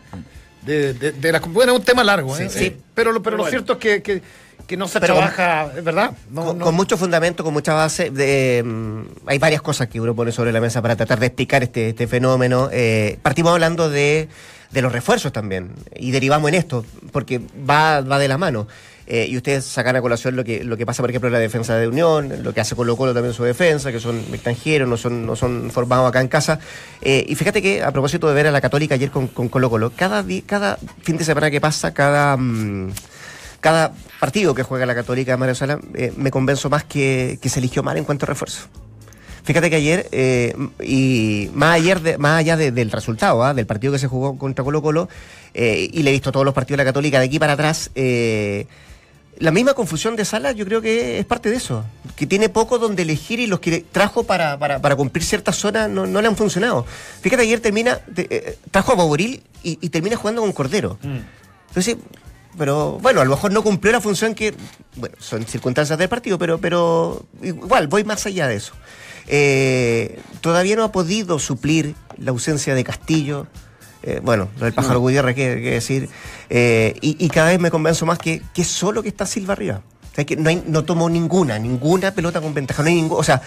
[0.65, 2.47] De, de, de las- bueno, es un tema largo, ¿eh?
[2.47, 2.77] Sí, sí.
[2.93, 3.49] Pero, lo- pero lo bueno.
[3.49, 4.21] cierto es que, que,
[4.67, 6.11] que no se Pero con- trabaja, es verdad.
[6.29, 8.09] No, con, no- con mucho fundamento, con mucha base.
[8.11, 11.63] De, mm, hay varias cosas que uno pone sobre la mesa para tratar de explicar
[11.63, 12.69] este, este fenómeno.
[12.71, 14.27] Eh, partimos hablando de,
[14.71, 18.67] de los refuerzos también y derivamos en esto, porque va, va de la mano.
[19.07, 21.39] Eh, y ustedes sacan a colación lo que, lo que pasa, por ejemplo, en la
[21.39, 24.87] defensa de Unión, lo que hace Colo Colo también en su defensa, que son extranjeros,
[24.87, 26.59] no son, no son formados acá en casa.
[27.01, 29.69] Eh, y fíjate que, a propósito de ver a la Católica ayer con, con Colo
[29.69, 32.37] Colo, cada, cada fin de semana que pasa, cada...
[32.37, 32.91] mm,
[33.61, 37.59] cada partido que juega la Católica Mario Sala, eh, me convenzo más que, que se
[37.59, 38.67] eligió mal en cuanto a refuerzo.
[39.43, 43.53] Fíjate que ayer, eh, y más, ayer de- más allá de- del resultado, ¿ah?
[43.55, 45.09] del partido que se jugó contra Colo Colo,
[45.53, 47.89] eh, y le he visto todos los partidos de la Católica de aquí para atrás,
[47.95, 48.67] eh,
[49.39, 51.83] la misma confusión de Sala yo creo que es parte de eso,
[52.15, 55.89] que tiene poco donde elegir y los que trajo para, para, para cumplir ciertas zonas
[55.89, 56.85] no, no le han funcionado.
[57.21, 60.99] Fíjate, ayer termina, de- trajo a Boboril y, y termina jugando con Cordero.
[61.69, 61.97] Entonces,
[62.57, 64.53] pero bueno, a lo mejor no cumplió la función que,
[64.95, 68.73] bueno, son circunstancias del partido, pero, pero igual, voy más allá de eso.
[69.27, 73.47] Eh, todavía no ha podido suplir la ausencia de Castillo.
[74.03, 76.09] eh, bueno, del pájaro Gutiérrez, qué, qué decir.
[76.49, 79.81] Eh, y, y cada vez me convenzo más que, que solo que está Silva arriba.
[80.11, 82.81] O sea, que no, hay, no tomó ninguna, ninguna pelota con ventaja.
[82.83, 83.41] No hay ningún, o sea,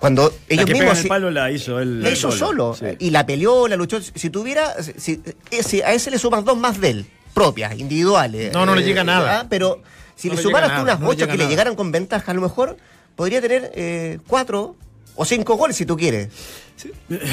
[0.00, 1.02] cuando La ellos que pega mismos.
[1.02, 2.02] el palo la hizo él.
[2.02, 2.74] la hizo solo.
[2.74, 2.86] Sí.
[2.98, 4.00] Y la peleó, la luchó.
[4.00, 4.74] Si tuviera.
[4.96, 8.52] Si a ese le sumas dos más de él, propias, individuales.
[8.52, 9.46] No, no le llega nada.
[9.48, 9.82] Pero
[10.16, 12.30] si No le sumaras tú unas no le ocho llega que le llegaran con ventaja,
[12.30, 12.76] a lo mejor
[13.16, 14.76] podría tener eh, cuatro
[15.16, 16.28] o cinco goles si tú quieres.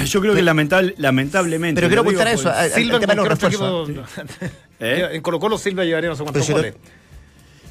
[0.06, 1.80] Yo creo que lamentable, lamentablemente.
[1.80, 2.52] Pero quiero apuntar a eso.
[2.52, 3.90] al Silva tema de los refuerzos.
[3.90, 4.06] equipo-
[4.80, 5.10] ¿Eh?
[5.14, 6.76] En Colo Colo Silva llevaría no sé cuántos no- goles.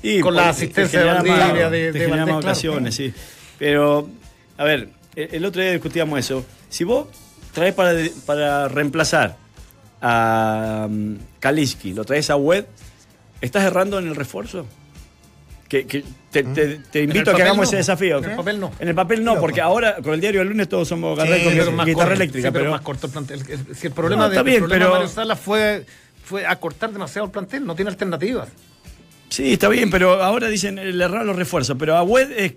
[0.03, 3.13] Y Con la asistencia te de Valdivia, de- de Valdés, ocasiones, sí.
[3.59, 4.09] Pero,
[4.57, 6.45] a ver, el, el otro día discutíamos eso.
[6.69, 7.09] Si vos
[7.53, 7.93] traes para,
[8.25, 9.37] para reemplazar
[10.01, 12.65] a um, Kaliski, lo traes a Wed,
[13.41, 14.67] ¿estás errando en el refuerzo?
[15.69, 17.63] que, que te, te- te En invito el a que hagamos no.
[17.65, 18.19] ese desafío.
[18.19, 18.71] En el papel no.
[18.79, 21.29] En el papel no, porque ahora con el diario del lunes todos somos Sí, con
[21.29, 22.49] pero guitarra más corto, eléctrica.
[22.49, 23.41] sí, pero, pero más corto el plantel.
[23.49, 25.85] El- el- si el problema, No, de, el bien, problema pero- de Mario Sala fue,
[26.25, 28.49] fue acortar demasiado el plantel, no tiene alternativas.
[29.29, 31.77] Sí, está bien, pero ahora dicen el error los refuerzos.
[31.77, 32.55] Pero Agüed es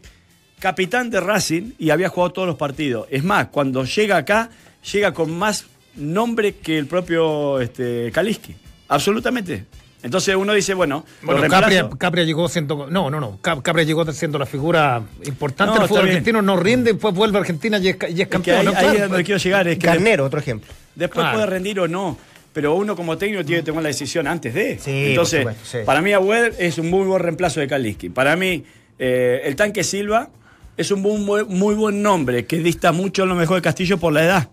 [0.60, 3.08] capitán de Racing y había jugado todos los partidos.
[3.10, 4.52] Es más, cuando llega acá,
[4.94, 8.56] llega con más nombre que el propio este, Kaliski.
[8.88, 9.66] Absolutamente.
[10.02, 11.46] Entonces uno dice, bueno, Bueno.
[11.50, 12.88] Capria, Capria llegó siendo.
[12.90, 13.38] No, no, no.
[13.42, 16.16] Cap- Capria llegó siendo la figura importante No, del fútbol está bien.
[16.16, 18.60] argentino, no rinde, después vuelve a Argentina y es, ca- y es Es que campeón.
[18.60, 18.72] ahí, ¿no?
[18.72, 19.68] ahí Claro, es donde quiero llegar.
[19.68, 20.72] Es que Carnero, otro ejemplo.
[20.96, 21.38] Después Claro.
[21.38, 22.18] puede rendir o no.
[22.54, 24.80] Pero uno como técnico tiene que tomar la decisión antes de.
[24.80, 25.86] Sí, Entonces, por supuesto, sí.
[25.86, 28.10] para mí Agüed es un muy buen reemplazo de Kaliski.
[28.10, 28.64] Para mí,
[28.98, 30.30] eh, el tanque Silva
[30.78, 33.98] es un muy, buen- muy buen nombre que dista mucho a lo mejor de Castillo
[33.98, 34.50] por la edad.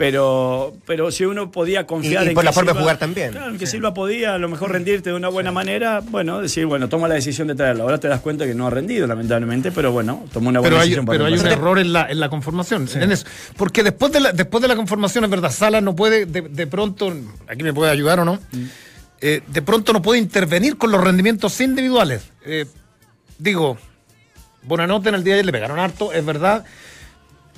[0.00, 2.80] Pero, pero si uno podía confiar Y- y en por que la forma de Silva-
[2.80, 3.32] jugar también.
[3.32, 6.88] Claro, que Silva podía a lo mejor rendirte de una buena manera, bueno, decir, bueno,
[6.88, 7.82] toma la decisión de traerlo.
[7.82, 10.80] Ahora te das cuenta que no ha rendido, lamentablemente, pero bueno, tomó una buena Pero
[10.80, 12.88] hay, decisión para pero hay un error en la, en la conformación.
[12.94, 13.26] en eso.
[13.58, 16.66] Porque después de, la, después de la conformación, es verdad, Sala no puede, de, de
[16.66, 17.12] pronto,
[17.46, 18.38] aquí me puede ayudar o no,
[19.20, 22.22] eh, de pronto no puede intervenir con los rendimientos individuales.
[22.46, 22.64] Eh,
[23.38, 23.76] digo,
[24.62, 26.64] Bonanote en el día de ayer le pegaron harto, es verdad.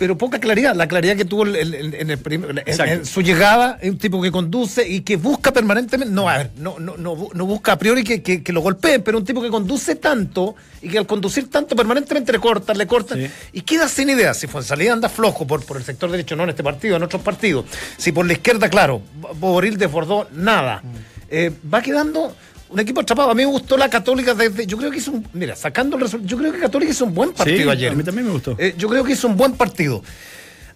[0.03, 1.55] Pero poca claridad, la claridad que tuvo el-
[1.95, 2.93] en, el prim- en- Exacto.
[2.93, 6.51] en su llegada, es un tipo que conduce y que busca permanentemente, no, a ver,
[6.57, 9.25] no, no, no, bu- no busca a priori que, que- que lo golpeen, pero un
[9.25, 13.31] tipo que conduce tanto y que al conducir tanto permanentemente le cortan, le cortan Sí.
[13.53, 14.35] y queda sin idea.
[14.35, 17.23] Si salida anda flojo por, por el sector derecho, no en este partido, en otros
[17.23, 17.67] partidos.
[17.97, 19.03] Si por la izquierda, claro,
[19.39, 20.83] Boril desbordó nada.
[21.31, 22.35] Eh, va quedando
[22.73, 23.31] un equipo atrapado.
[23.31, 24.67] A mí me gustó la Católica desde.
[24.67, 25.29] Yo creo que hizo un.
[25.33, 26.29] Mira, sacando el resultado.
[26.29, 27.93] Yo creo que Católica hizo un buen partido Sí, ayer.
[27.93, 28.57] a mí también me gustó.
[28.59, 30.03] Eh, yo creo que hizo un buen partido.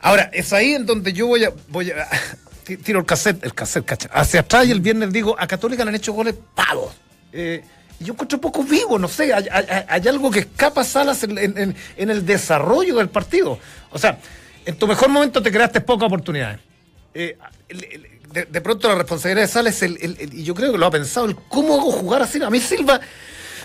[0.01, 1.53] Ahora, es ahí en donde yo voy a.
[1.69, 2.07] Voy a
[2.85, 5.91] tiro el cassette, el cassette, cacha, hacia atrás y el viernes digo, a Católica le
[5.91, 6.93] han hecho goles pavos.
[7.33, 7.63] Eh,
[8.01, 11.57] yo encuentro poco vivo, no sé, hay, hay- hay algo que escapa Salas en, en-
[11.57, 13.59] en- en el desarrollo del partido.
[13.91, 14.19] O sea,
[14.67, 16.59] en tu mejor momento te creaste pocas oportunidades.
[17.15, 17.39] Eh,
[18.37, 20.77] de, de pronto la responsabilidad de Salas es el, el- el- y yo creo que
[20.79, 22.43] lo ha pensado, el cómo hago jugar así.
[22.43, 23.01] A mí Silva,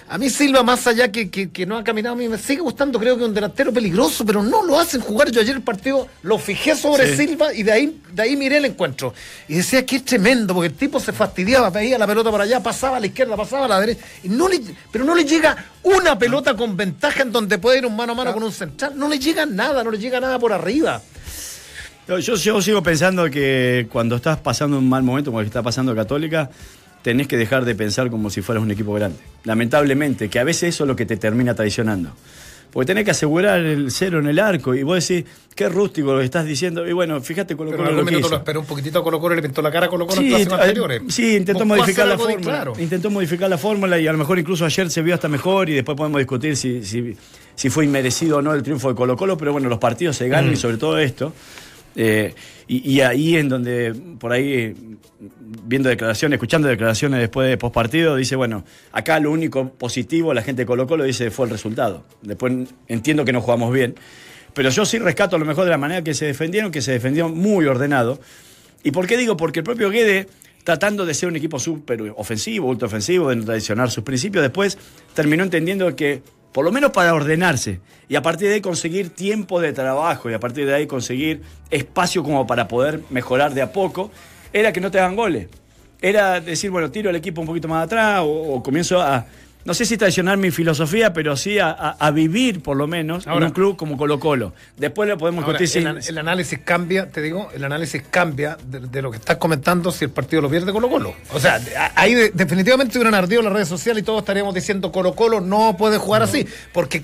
[0.08, 2.62] a mí Silva, más allá que, que- que no ha caminado, a mí me sigue
[2.62, 5.30] gustando, creo que es un delantero peligroso, pero no lo hacen jugar.
[5.30, 7.28] Yo ayer el partido lo fijé sobre Sí.
[7.28, 9.14] Silva y de ahí, de ahí miré el encuentro.
[9.50, 12.64] Y decía que es tremendo, porque el tipo se fastidiaba, veía la pelota por allá,
[12.64, 15.66] pasaba a la izquierda, pasaba a la derecha, y no le, pero no le llega
[15.84, 18.94] una pelota con ventaja en donde puede ir un mano a mano con un central.
[18.96, 21.02] No le llega nada, no le llega nada por arriba.
[22.08, 25.64] Yo, yo, sigo pensando que cuando estás pasando un mal momento, como el que está
[25.64, 26.50] pasando Católica,
[27.04, 29.18] tenés que dejar de pensar como si fueras un equipo grande.
[29.46, 32.12] Lamentablemente, que a veces eso es lo que te termina traicionando.
[32.72, 36.20] Porque tenés que asegurar el cero en el arco y vos decís, qué rústico lo
[36.20, 36.88] que estás diciendo.
[36.88, 38.30] Y bueno, fíjate con lo Pero en lo que hizo.
[38.30, 40.22] lo esperó un poquitito a Colo Colo y le pintó la cara a Colo Colo
[40.22, 41.02] en Sí, eh, anteriores.
[41.10, 42.42] sí, intentó modificar la fórmula.
[42.42, 42.74] claro.
[42.80, 45.74] Intentó modificar la fórmula y a lo mejor incluso ayer se vio hasta mejor y
[45.74, 47.16] después podemos discutir si, si,
[47.56, 50.28] si fue inmerecido o no el triunfo de Colo Colo, pero bueno, los partidos se
[50.28, 50.32] Mm.
[50.32, 51.34] ganan y sobre todo esto.
[51.96, 52.34] Eh,
[52.68, 54.74] y, ahí en donde, por ahí,
[55.66, 60.62] viendo declaraciones, escuchando declaraciones después de postpartido, dice, bueno, acá lo único positivo, la gente
[60.62, 62.06] de Colo Colo dice, fue el resultado.
[62.22, 63.96] Después entiendo que no jugamos bien.
[64.54, 66.94] Pero yo sí rescato a lo mejor de la manera que se defendieron, que se
[66.94, 68.20] defendieron muy ordenado.
[68.84, 69.36] ¿Y por qué digo?
[69.36, 70.28] Porque el propio Guede,
[70.64, 74.78] tratando de ser un equipo súper ofensivo, ultra ofensivo, de no traicionar sus principios, después
[75.14, 79.62] terminó entendiendo que, por lo menos para ordenarse, y a partir de ahí conseguir tiempo
[79.62, 83.72] de trabajo, y a partir de ahí conseguir espacio como para poder mejorar de a
[83.72, 84.12] poco,
[84.54, 85.48] era que no te hagan goles.
[86.02, 89.26] Era decir, bueno, tiro el equipo un poquito más atrás, o, o comienzo a,
[89.66, 93.28] no sé si traicionar mi filosofía, pero sí a, a- a vivir, por lo menos,
[93.28, 94.54] Ahora- en un club como Colo Colo.
[94.78, 98.58] Después lo podemos Ahora, el, si- an- el análisis cambia, te digo, el análisis cambia
[98.66, 101.14] de, de lo que estás comentando si el partido lo pierde Colo Colo.
[101.34, 101.60] O sea,
[101.96, 105.76] ahí de- definitivamente hubieran ardido las redes sociales y todos estaríamos diciendo Colo Colo no
[105.78, 106.46] puede jugar así.
[106.74, 107.04] Porque,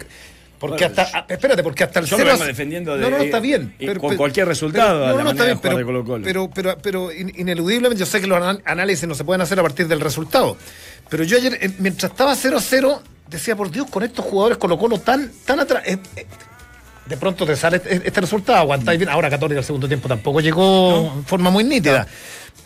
[0.60, 3.18] porque Bueno, hasta, espérate, porque hasta el yo cero a- vengo defendiendo de- No, no,
[3.18, 3.76] está bien.
[3.80, 8.00] y con cualquier resultado, no, la no, está bien, pero, pero, pero, pero in- ineludiblemente,
[8.00, 10.58] yo sé que los análisis no se pueden hacer a partir del resultado.
[11.10, 14.58] Pero yo ayer, eh, mientras estaba 0 a 0, decía, por Dios, con estos jugadores
[14.58, 15.84] Colo Colo tan, tan atrás.
[15.86, 16.26] eh, eh,
[17.06, 19.10] de pronto te sale este, este resultado, aguantáis bien.
[19.10, 22.06] Ahora Católica el segundo tiempo tampoco llegó en forma muy nítida.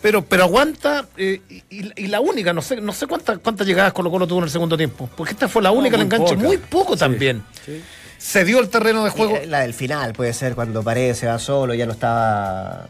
[0.00, 3.92] Pero, pero aguanta, eh, y, y la única, no sé, no sé cuántas cuántas llegadas
[3.92, 5.08] Colo Colo tuvo en el segundo tiempo.
[5.16, 6.46] Porque esta fue la única, el muy enganche, poca.
[6.46, 7.42] muy poco Sí, también.
[7.64, 7.80] sí.
[8.18, 9.36] Se dio el terreno de juego.
[9.36, 12.86] Eh, La del final puede ser cuando Paredes se va solo, ya no estaba.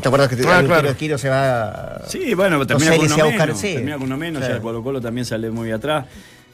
[0.00, 0.80] ¿Te acuerdas que te- Ah, claro.
[0.80, 2.02] tiro de Quiro se va.
[2.08, 3.46] Sí, bueno, No termina sé, con uno si va a menos.
[3.48, 3.74] buscar- sí.
[3.74, 4.50] termina con uno menos, Sí.
[4.52, 6.06] ya Colo Colo también sale muy atrás.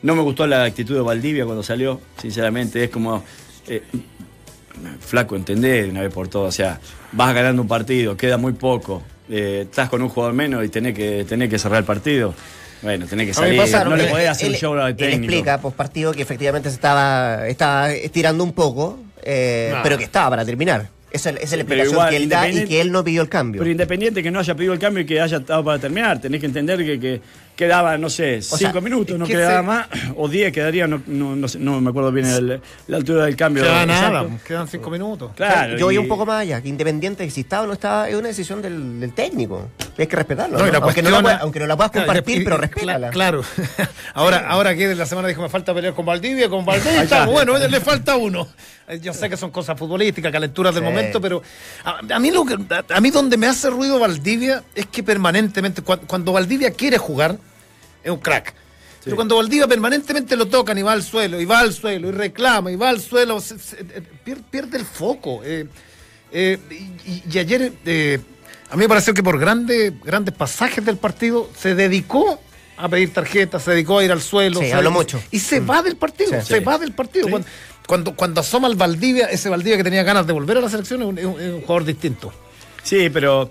[0.02, 3.22] No me gustó la actitud de Valdivia cuando salió, sinceramente, es como...
[3.68, 3.82] eh,
[5.00, 6.80] flaco, entendés de una vez por todas, o sea,
[7.12, 9.02] vas ganando un partido, queda muy poco,
[9.32, 12.34] eh, estás con un jugador menos y tenés que, tenés que cerrar el partido.
[12.82, 13.56] Bueno, tenés que salir.
[13.58, 15.22] pasa- no le Él- podés hacer un él- show al él técnico.
[15.32, 20.30] explica post partido que efectivamente se estaba, estaba estirando un poco, eh, pero que estaba
[20.30, 20.88] para terminar.
[21.12, 23.22] Esa, es- esa es la explicación igual, que él da y que él no pidió
[23.22, 23.60] el cambio.
[23.60, 26.40] Pero independiente que no haya pedido el cambio y que haya estado para terminar, tenés
[26.40, 27.20] que entender que, que
[27.62, 31.36] quedaba, no sé, cinco minutos, no que quedaba se- más, o diez quedaría, no, no,
[31.36, 33.62] no, sé, no me acuerdo bien el- la altura del cambio.
[33.62, 35.30] Queda nada, quedan cinco minutos.
[35.36, 35.76] Claro.
[35.76, 38.14] yo voy y- un poco más allá, que independiente si estaba o no estaba, es
[38.16, 39.68] una decisión del, del técnico.
[39.98, 40.56] Hay que respetarlo.
[40.58, 43.08] Aunque, no la puedas- aunque no la puedas Claro, compartir, y- pero respétala.
[43.08, 43.42] cla- Claro.
[44.14, 47.26] ahora, ahora que la semana dijo me falta pelear con Valdivia, con Valdivia está.
[47.26, 48.48] Bueno, le falta uno.
[48.88, 50.90] Eh, Yo sé que son cosas futbolísticas, calenturas del Sí.
[50.90, 51.42] momento, pero
[51.84, 55.02] a, a mí lo que, a, a mí donde me hace ruido Valdivia es que
[55.02, 57.36] permanentemente, cua- cuando, Valdivia quiere jugar,
[58.02, 58.54] es un crack.
[59.04, 62.12] Pero cuando Valdivia permanentemente lo tocan y va al suelo, y va al suelo, y
[62.12, 65.40] reclama, y va al suelo, se- se- eh, pier- pierde, el foco.
[65.44, 65.66] eh,
[66.30, 66.58] eh,
[67.30, 68.20] y, ayer, eh,
[68.70, 72.40] a mí me pareció que por grandes, grandes pasajes del partido se dedicó
[72.76, 74.60] a pedir tarjetas, se dedicó a ir al suelo.
[74.60, 75.20] Sí, se- habló y- mucho.
[75.32, 76.64] Y se va del partido, Sí, se sí.
[76.64, 77.24] va del partido.
[77.26, 77.30] Sí.
[77.32, 77.48] Cuando,
[77.88, 81.02] cuando, cuando asoma el Valdivia, ese Valdivia que tenía ganas de volver a la selección
[81.02, 82.32] es un, es un- es un jugador distinto.
[82.84, 83.50] Sí, pero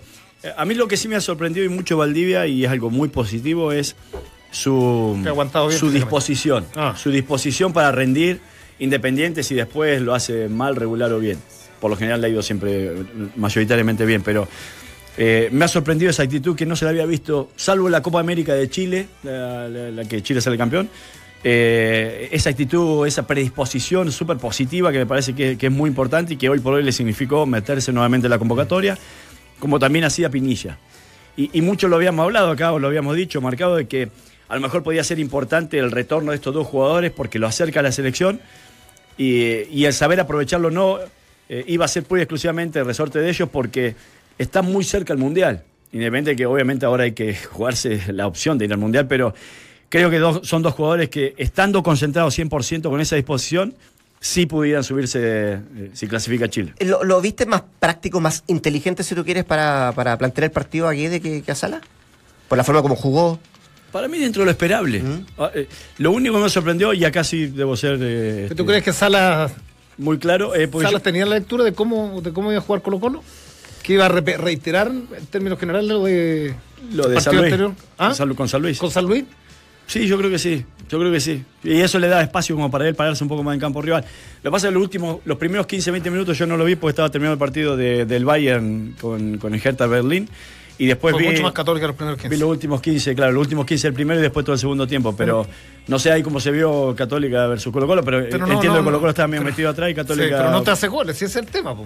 [0.58, 3.10] a mí lo que sí me ha sorprendido y mucho Valdivia, y es algo muy
[3.10, 3.96] positivo, es
[4.52, 6.66] su, bien su disposición.
[6.76, 6.94] Ah.
[6.98, 8.40] Su disposición para rendir,
[8.80, 11.40] independiente si después lo hace mal, regular o bien.
[11.80, 13.04] Por lo general le ha ido siempre eh,
[13.38, 14.48] mayoritariamente bien, pero
[15.18, 18.02] eh, me ha sorprendido esa actitud que no se la había visto, salvo en la
[18.02, 20.90] Copa América de Chile, la, la- la que Chile sale campeón.
[21.44, 26.36] Eh, esa actitud, esa predisposición súper positiva que me parece que, que es muy importante
[26.36, 28.96] y que hoy por hoy le significó meterse nuevamente en la convocatoria,
[29.60, 30.78] como también hacía Pinilla.
[31.36, 34.10] Y, y mucho lo habíamos hablado acá, o lo habíamos dicho, marcado de que
[34.52, 37.80] a lo mejor podía ser importante el retorno de estos dos jugadores porque lo acerca
[37.80, 38.42] a la selección
[39.18, 41.00] y, el saber aprovecharlo no
[41.48, 43.96] eh, iba a ser pura y exclusivamente resorte de ellos porque
[44.38, 45.64] está muy cerca el Mundial.
[45.94, 49.34] Independiente de que obviamente ahora hay que jugarse la opción de ir al Mundial, pero
[49.88, 53.74] creo que son dos jugadores que estando concentrados 100% con esa disposición,
[54.20, 56.74] sí pudieran subirse eh, si clasifica Chile.
[56.82, 60.92] ¿Lo, viste más práctico, más inteligente, si tú quieres, para, para plantear el partido a
[60.92, 61.80] Guede que, que a Sala?
[62.50, 63.40] Por la forma como jugó.
[63.92, 65.02] Para mí dentro de lo esperable.
[65.38, 68.66] Ah, eh, lo único que me sorprendió, y acá sí debo ser eh, ¿Tú este,
[68.66, 69.52] crees que Salas,
[69.98, 72.82] muy claro, eh, Salas yo- tenía la lectura de cómo, de cómo iba a jugar
[72.82, 73.24] Colo Colo?
[73.84, 76.54] ¿Que iba a repe- reiterar en términos generales lo de
[76.94, 77.54] lo de San Luis?
[77.98, 78.08] ¿Ah?
[78.36, 78.78] Con San Luis.
[78.78, 79.26] con San Luis?
[79.88, 81.44] Sí, yo creo que sí, yo creo que sí.
[81.64, 84.06] Y eso le da espacio como para él pararse un poco más en campo rival.
[84.42, 86.64] Lo que pasa es que los, últimos, los primeros 15, 20 minutos yo no lo
[86.64, 90.30] vi porque estaba terminando el partido de- del Bayern con, con el Hertha Berlín.
[90.78, 92.38] Y después Fue vi, mucho más católica los primeros vi 15.
[92.40, 95.16] los últimos 15, claro, los últimos 15 el primero y después todo el segundo tiempo.
[95.16, 95.46] Pero
[95.88, 98.84] no sé ahí cómo se vio Católica versus Colo Colo, pero, Pero no, entiendo no,
[98.84, 100.38] que Colo Colo estaba medio Pero- metido atrás y Sí, Católica...
[100.38, 101.76] pero no te hace goles, si ese es el tema.
[101.76, 101.86] po.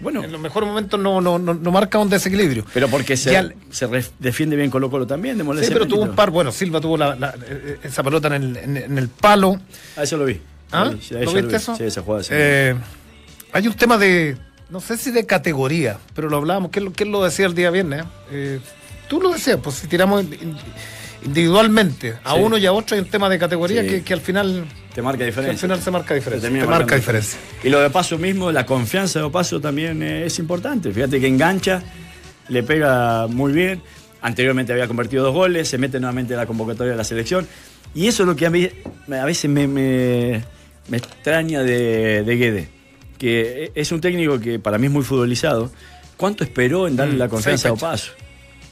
[0.00, 2.64] Bueno, En los mejores momentos no, no, no, no marca un desequilibrio.
[2.72, 3.86] pero porque se, se
[4.18, 6.30] defiende bien Colo Colo también, de Sí, pero tuvo un par.
[6.30, 9.60] Bueno, Silva tuvo la- la- eh, esa pelota en el, en, en el palo.
[9.98, 10.40] Ah, eso lo vi.
[10.72, 10.84] ¿Ah?
[10.84, 11.54] ¿Lo viste vi.
[11.54, 11.76] eso?
[11.76, 12.22] Sí, esa jugada.
[12.22, 12.30] sí.
[12.32, 12.74] Eh,
[13.52, 14.38] hay un tema de,
[14.70, 17.70] no sé si de categoría, pero lo hablábamos, ¿quién, lo- quién lo decía el día
[17.70, 18.04] viernes?
[18.30, 18.60] Eh,
[19.08, 20.56] tú lo decías, pues si tiramos in-
[21.24, 22.40] individualmente a Sí.
[22.40, 23.88] uno y a otro hay un tema de categoría Sí.
[23.88, 25.60] que, que al final Te marca que al diferencia.
[25.68, 26.48] final se marca diferencia.
[26.50, 27.38] Te marca diferencia.
[27.62, 30.90] Y lo de Paso mismo, la confianza de Paso también eh, es importante.
[30.92, 31.82] Fíjate que engancha,
[32.48, 33.82] le pega muy bien.
[34.22, 37.46] Anteriormente había convertido dos goles, se mete nuevamente en la convocatoria de la selección.
[37.94, 38.68] Y eso es lo que a, mí,
[39.10, 40.44] a veces me, me-
[40.88, 42.68] me extraña de, de Guede.
[43.20, 45.70] Que es un técnico que para mí es muy futbolizado.
[46.16, 47.90] ¿Cuánto esperó en darle Mm, la confianza a seis fechas.
[47.90, 48.12] Paso?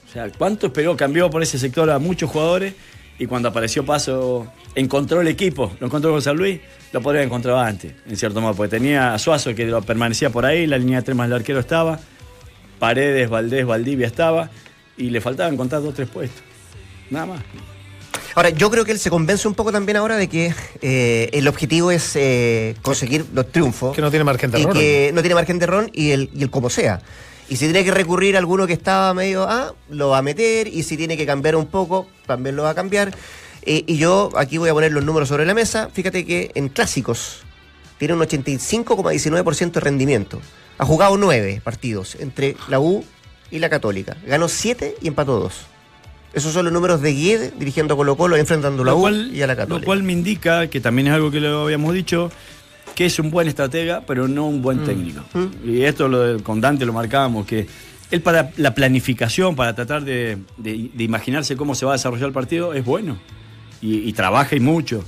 [0.08, 0.96] O sea, ¿cuánto esperó?
[0.96, 2.74] Cambió por ese sector a muchos jugadores
[3.18, 6.61] y cuando apareció Paso, encontró el equipo, lo encontró con San Luis,
[6.92, 10.30] lo podría haber encontrado antes, en cierto modo, porque tenía a Suazo que lo permanecía
[10.30, 11.98] por ahí, la línea de tres más el arquero estaba,
[12.78, 14.50] Paredes, Valdés, Valdivia estaba,
[14.96, 16.42] y le faltaban contar dos o tres puestos.
[17.11, 17.40] Nada más.
[18.38, 21.48] Ahora, yo creo que él se convence un poco también ahora de que eh, el
[21.48, 23.96] objetivo es eh, conseguir los triunfos.
[23.96, 24.74] Que no tiene margen de y error.
[24.74, 27.03] que no tiene margen de error y el, y el como sea.
[27.48, 30.68] Y si tiene que recurrir a alguno que estaba medio, ah, lo va a meter.
[30.68, 33.12] Y si tiene que cambiar un poco, también lo va a cambiar.
[33.62, 35.90] Eh, y yo aquí voy a poner los números sobre la mesa.
[35.92, 37.40] Fíjate que en clásicos
[37.98, 40.40] tiene un 85,19% de rendimiento.
[40.79, 43.05] Ha jugado nueve partidos entre la U
[43.51, 44.16] y la Católica.
[44.24, 45.66] Ganó siete y empató dos.
[46.34, 49.30] Esos son los números de Guede dirigiendo a Colo Colo, enfrentando a la U cual,
[49.34, 49.80] y a la Católica.
[49.80, 52.30] lo cual me indica, que también es algo que lo habíamos dicho,
[52.94, 55.22] que es un buen estratega, pero no un buen técnico.
[55.64, 57.66] Y esto lo con Dante lo marcábamos, que
[58.10, 62.26] él para la planificación, para tratar de, de- de imaginarse cómo se va a desarrollar
[62.28, 63.18] el partido, es bueno.
[63.80, 65.04] Y, y trabaja y mucho.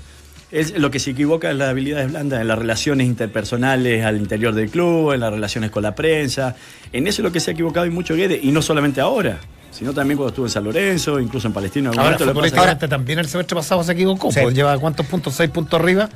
[0.53, 4.55] Es, lo que se equivoca es las habilidades blandas, en las relaciones interpersonales al interior
[4.55, 6.57] del club, en las relaciones con la prensa.
[6.93, 9.39] En eso es lo que se ha equivocado y mucho Guede, y no solamente ahora.
[9.71, 11.85] Sino también cuando estuvo en San Lorenzo, incluso en Palestina.
[11.91, 14.31] en algún Ahora, momento le pasa- futbolísticamente también el semestre pasado se equivocó.
[14.33, 14.41] Sí.
[14.43, 16.09] Pues lleva cuántos puntos, seis puntos arriba.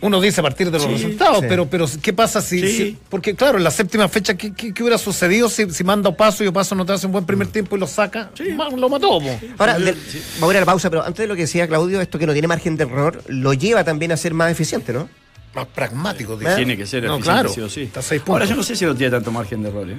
[0.00, 1.46] Uno dice a partir de los Sí, resultados, sí.
[1.48, 2.68] pero, pero ¿qué pasa si, Sí.
[2.76, 6.10] si- Porque claro, en la séptima fecha, ¿qué, qué- qué hubiera sucedido si, si manda
[6.10, 8.30] Opaso y Opaso no te hace un buen primer tiempo y lo saca?
[8.54, 9.18] Ma- Lo mató.
[9.56, 9.92] Ahora, de-
[10.40, 12.26] vamos a ir a la pausa, pero antes de lo que decía Claudio, esto que
[12.26, 15.08] no tiene margen de error, lo lleva también a ser más eficiente, ¿no?
[15.54, 16.38] Más pragmático, ¿Eh?
[16.40, 16.56] dice.
[16.56, 17.48] Tiene que ser No, eficiente, claro.
[17.48, 17.90] sí o sí.
[18.26, 19.88] Ahora yo no sé si no tiene tanto margen de error.
[19.88, 19.96] ¿eh?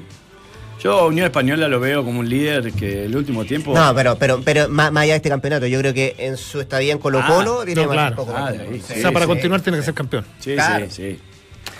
[0.85, 3.73] Yo a Unión Española lo veo como un líder que el último tiempo.
[3.73, 6.61] No, pero, pero, pero más, más allá de este campeonato, yo creo que en su
[6.61, 8.15] estadía en Colo Colo Ah, tiene no, más- claro.
[8.17, 9.29] poco Ah, Sí, o sea, para sí.
[9.29, 10.23] continuar tiene que ser campeón.
[10.39, 10.85] Sí, Claro.
[10.91, 11.17] sí,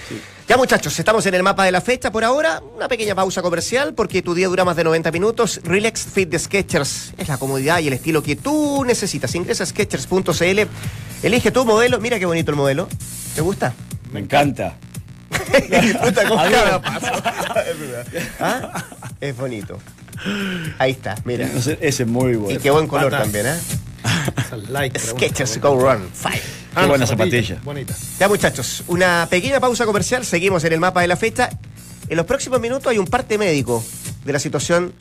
[0.10, 0.20] sí.
[0.50, 2.64] Ya muchachos, estamos en el mapa de la fecha por ahora.
[2.76, 5.62] Una pequeña pausa comercial porque tu día dura más de 90 minutos.
[5.64, 9.36] Relax Fit de Sketchers es la comodidad y el estilo que tú necesitas.
[9.36, 10.68] Ingresa a sketchers.cl,
[11.22, 12.00] elige tu modelo.
[12.00, 12.88] Mira qué bonito el modelo.
[13.36, 13.72] ¿Te gusta?
[14.12, 14.78] Me encanta.
[15.82, 16.62] Disfruta con Adiós.
[16.64, 17.06] cada paso.
[17.70, 18.06] Es verdad.
[18.40, 18.84] ¿Ah?
[19.22, 19.80] Es bonito.
[20.78, 21.48] Ahí está, mira.
[21.54, 22.60] No sé, ese es muy Y bueno.
[22.62, 23.24] qué buen color Patas.
[23.24, 23.60] también, ¿eh?
[24.72, 24.94] Bueno.
[25.62, 26.30] Go Run 5.
[26.76, 27.58] Ah, Qué buena la zapatilla.
[27.64, 27.96] Bonita.
[28.20, 31.50] Ya muchachos, una pequeña pausa comercial, seguimos en el mapa de la fecha.
[32.08, 33.84] En los próximos minutos hay un parte médico
[34.24, 34.94] de la situación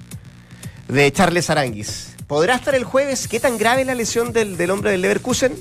[0.88, 2.14] de Charles Aranguis.
[2.27, 3.29] ¿Podrá estar el jueves?
[3.29, 5.53] ¿Qué tan grave es la lesión del, del hombre del Leverkusen?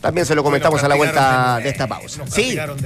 [0.00, 2.18] También se lo comentamos a la vuelta de esta pausa.
[2.24, 2.76] Nos Sí, de nuevo,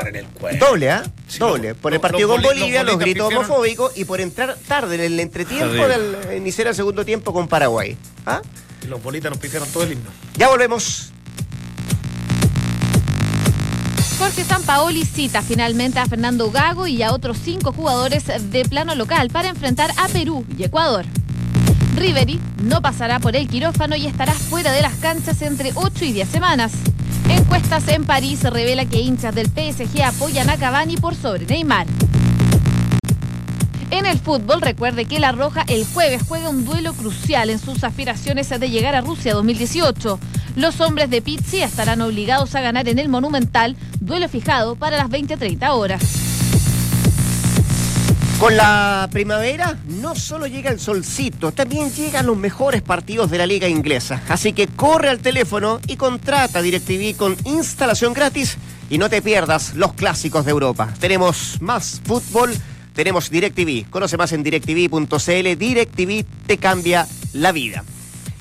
[0.00, 0.26] en el
[0.58, 1.02] doble, ¿ah?
[1.28, 1.74] Sí, doble.
[1.74, 4.94] Por el partido los con boli- Bolivia, los los gritos homofóbicos y por entrar tarde
[4.96, 7.96] en el entretiempo del iniciar el segundo tiempo con Paraguay.
[8.26, 8.40] ¿Ah?
[8.82, 10.10] Y Los bolitas nos pifiaron todo el himno.
[10.36, 11.10] Ya volvemos.
[14.18, 19.30] Jorge Sampaoli cita finalmente a Fernando Gago y a otros cinco jugadores de plano local
[19.30, 21.04] para enfrentar a Perú y Ecuador.
[21.96, 26.12] Ribery no pasará por el quirófano y estará fuera de las canchas entre 8 y
[26.12, 26.72] 10 semanas.
[27.28, 31.86] Encuestas en París revela que hinchas del PSG apoyan a Cavani por sobre Neymar.
[33.90, 37.84] En el fútbol, recuerde que La Roja el jueves juega un duelo crucial en sus
[37.84, 40.18] aspiraciones de llegar a Rusia 2018.
[40.56, 45.10] Los hombres de Pizzi estarán obligados a ganar en el Monumental, duelo fijado para las
[45.10, 46.31] 20-30 horas.
[48.42, 53.46] Con la primavera no solo llega el solcito, también llegan los mejores partidos de la
[53.46, 54.20] liga inglesa.
[54.28, 58.58] Así que corre al teléfono y contrata DirecTV con instalación gratis
[58.90, 60.92] y no te pierdas los clásicos de Europa.
[60.98, 62.52] Tenemos más fútbol,
[62.96, 63.88] tenemos DirecTV.
[63.88, 65.56] Conoce más en directv.cl.
[65.56, 67.84] DirecTV te cambia la vida.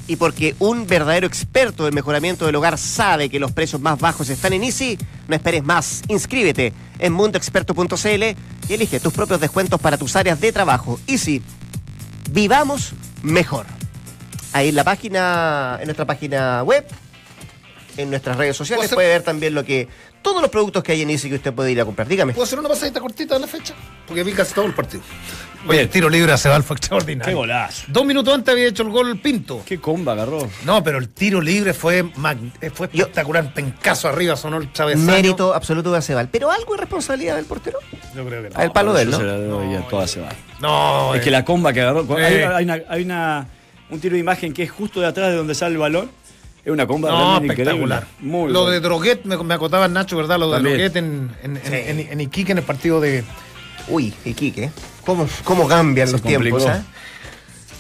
[0.08, 4.30] Y porque un verdadero experto del mejoramiento del hogar sabe que los precios más bajos
[4.30, 6.02] están en Easy, no esperes más.
[6.10, 8.24] Inscríbete en mundoexperto.cl
[8.70, 11.00] y elige tus propios descuentos para tus áreas de trabajo.
[11.08, 11.42] Easy,
[12.32, 12.92] vivamos
[13.24, 13.66] mejor.
[14.54, 16.86] Ahí en la página, en nuestra página web,
[17.98, 19.88] en nuestras redes sociales, ¿Puedo hacer- puede ver también lo que
[20.22, 22.08] todos los productos que hay en Easy que usted puede ir a comprar.
[22.08, 22.34] Dígame.
[22.34, 23.74] ¿Puedo hacer una pasadita cortita de la fecha?
[24.08, 25.04] Porque vi casi todo el partido.
[25.68, 27.32] Oye, el tiro libre a Cebal fue extraordinario.
[27.32, 27.84] Qué golazo.
[27.88, 29.62] Dos minutos antes había hecho el gol Pinto.
[29.66, 30.50] Qué comba agarró.
[30.66, 33.54] No, pero el tiro libre fue, mag- eh, fue Yo- espectacular.
[33.54, 35.06] Pencazo arriba, sonó el travesaño.
[35.06, 36.30] Mérito absoluto de Acebal.
[36.30, 37.80] Pero algo de responsabilidad del portero.
[38.16, 38.60] Yo creo que no.
[38.60, 39.18] Al palo de él, ¿no?
[39.18, 40.30] se toda se va.
[40.60, 42.02] No, Es eh, que la comba que agarró.
[42.20, 42.26] Eh.
[42.26, 43.48] Hay, hay una, hay una-
[43.90, 46.10] un tiro de imagen que es justo de atrás de donde sale el balón.
[46.64, 48.06] Es una comba No, espectacular.
[48.20, 48.72] Muy lo bueno.
[48.74, 50.38] de Droguet, me, me acotaba Nacho, ¿verdad?
[50.40, 50.76] Lo de También.
[50.78, 51.72] Droguet en, en, en, Sí.
[51.74, 53.24] en- en Iquique en el partido de.
[53.88, 54.70] Uy, Iquique.
[55.06, 56.58] ¿Cómo, cómo cambian Se los complicó.
[56.58, 56.78] tiempos?
[56.78, 56.84] ¿eh?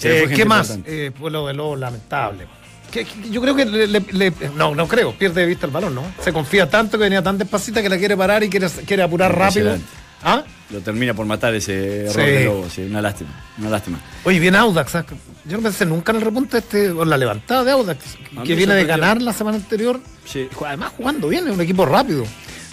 [0.03, 0.79] Eh, ¿Qué más?
[0.85, 2.47] Eh, pues lo de lo lamentable.
[2.91, 5.71] Que- que- yo creo que le, le- le- no, no creo, pierde de vista el
[5.71, 6.03] balón, ¿no?
[6.21, 9.31] Se confía tanto que venía tan despacita que la quiere parar y quiere, quiere apurar
[9.37, 9.75] rápido.
[9.75, 10.01] Impresionante.
[10.23, 10.43] ¿Ah?
[10.69, 12.21] Lo termina por matar ese error Sí.
[12.31, 12.69] de Lobo.
[12.69, 13.29] Sí, una lástima.
[13.57, 13.99] Una lástima.
[14.23, 14.91] Oye, viene Audax.
[14.91, 15.07] ¿sabes?
[15.45, 18.17] Yo no pensé nunca en el repunte este, o en la levantada de Audax, A
[18.41, 18.87] mí que me viene de sorprendió.
[18.87, 19.99] ganar la semana anterior.
[20.25, 20.47] Sí.
[20.65, 22.25] Además, jugando bien, es un equipo rápido.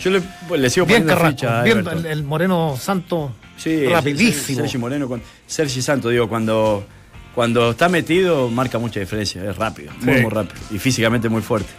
[0.03, 3.87] Yo le, pues, le sigo Bien poniendo ficha a bien el, el Moreno Santo, Sí,
[3.87, 4.61] rapidísimo.
[4.61, 6.87] Sergi Moreno con Sergi Santo, digo, cuando,
[7.35, 10.21] cuando está metido marca mucha diferencia, es rápido, muy, Sí.
[10.23, 11.71] muy rápido y físicamente muy fuerte.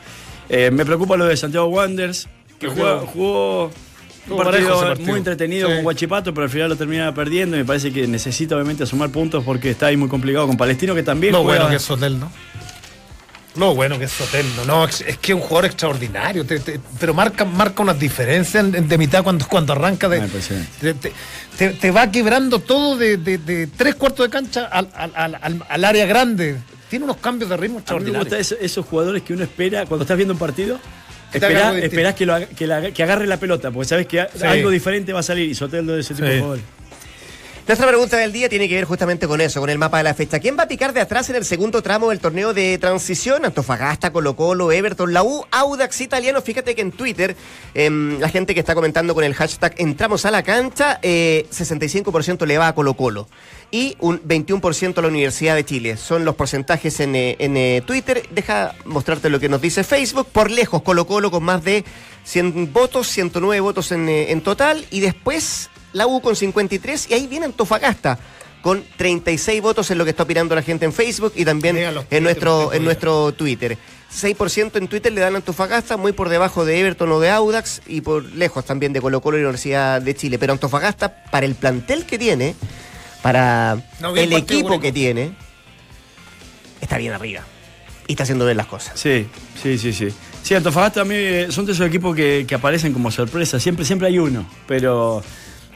[0.50, 2.28] Eh, me preocupa lo de Santiago Wanderers,
[2.60, 3.72] que jugó,
[4.30, 5.76] un partido, muy entretenido Sí.
[5.76, 9.10] con Guachipato, pero al final lo termina perdiendo y me parece que necesita obviamente sumar
[9.10, 11.82] puntos porque está ahí muy complicado con Palestino, que también Lo juega- bueno que es
[11.84, 12.30] Sotel, ¿no?
[13.56, 16.80] Lo bueno que es Sotel, no, no, es, que es un jugador extraordinario, te- te-
[17.00, 20.70] pero marca, marca unas diferencias en- en- de mitad cuando, cuando arranca de, Ah, impresionante.
[20.80, 21.14] te, te-
[21.58, 25.36] te- te va quebrando todo de, de- de tres cuartos de cancha al, al-
[25.68, 26.58] al- área grande.
[26.90, 28.38] Tiene unos cambios de ritmo A mí me extraordinarios.
[28.40, 30.80] gustan esos, jugadores que uno espera cuando estás viendo un partido.
[31.34, 34.44] Esperás, que, lo que, la- que agarre la pelota, porque sabes que Sí.
[34.46, 36.34] algo diferente va a salir y Soteldo de ese tipo Sí.
[36.34, 36.66] de jugadores.
[37.70, 40.16] Nuestra pregunta del día tiene que ver justamente con eso, con el mapa de la
[40.16, 40.40] fecha.
[40.40, 43.46] ¿Quién va a picar de atrás en el segundo tramo del torneo de transición?
[43.46, 46.42] Antofagasta, Colo Colo, Everton, la U, Audax Italiano.
[46.42, 47.36] Fíjate que en Twitter,
[47.76, 52.48] em, la gente que está comentando con el hashtag entramos a la cancha, eh, 65%
[52.48, 53.28] le va a Colo Colo
[53.70, 55.96] y un 21% a la Universidad de Chile.
[55.96, 58.24] Son los porcentajes en, eh, en, eh, Twitter.
[58.32, 60.26] Deja mostrarte lo que nos dice Facebook.
[60.32, 61.86] Por lejos, Colo Colo con más de
[62.24, 64.88] 100 votos, 109 votos en, eh, en total.
[64.90, 68.20] Y después la U con 53 y ahí viene Antofagasta
[68.62, 72.24] con 36 votos en lo que está opinando la gente en Facebook y también en
[72.24, 73.78] nuestro, en nuestro Twitter.
[74.14, 77.82] 6% en Twitter le dan a Antofagasta, muy por debajo de Everton o de Audax
[77.88, 80.40] y por lejos también de Colo Colo y Universidad de Chile.
[80.40, 82.56] Pero Antofagasta, para el plantel que tiene,
[83.22, 84.82] para No, el equipo único.
[84.82, 85.32] que tiene,
[86.82, 87.44] está bien arriba.
[88.08, 89.00] Y está haciendo bien las cosas.
[89.00, 89.28] Sí,
[89.62, 90.08] sí, sí, sí.
[90.42, 93.60] Sí, Antofagasta a mí eh, son de esos equipos que, que aparecen como sorpresa.
[93.60, 94.50] Siempre, siempre hay uno.
[94.68, 95.22] Pero.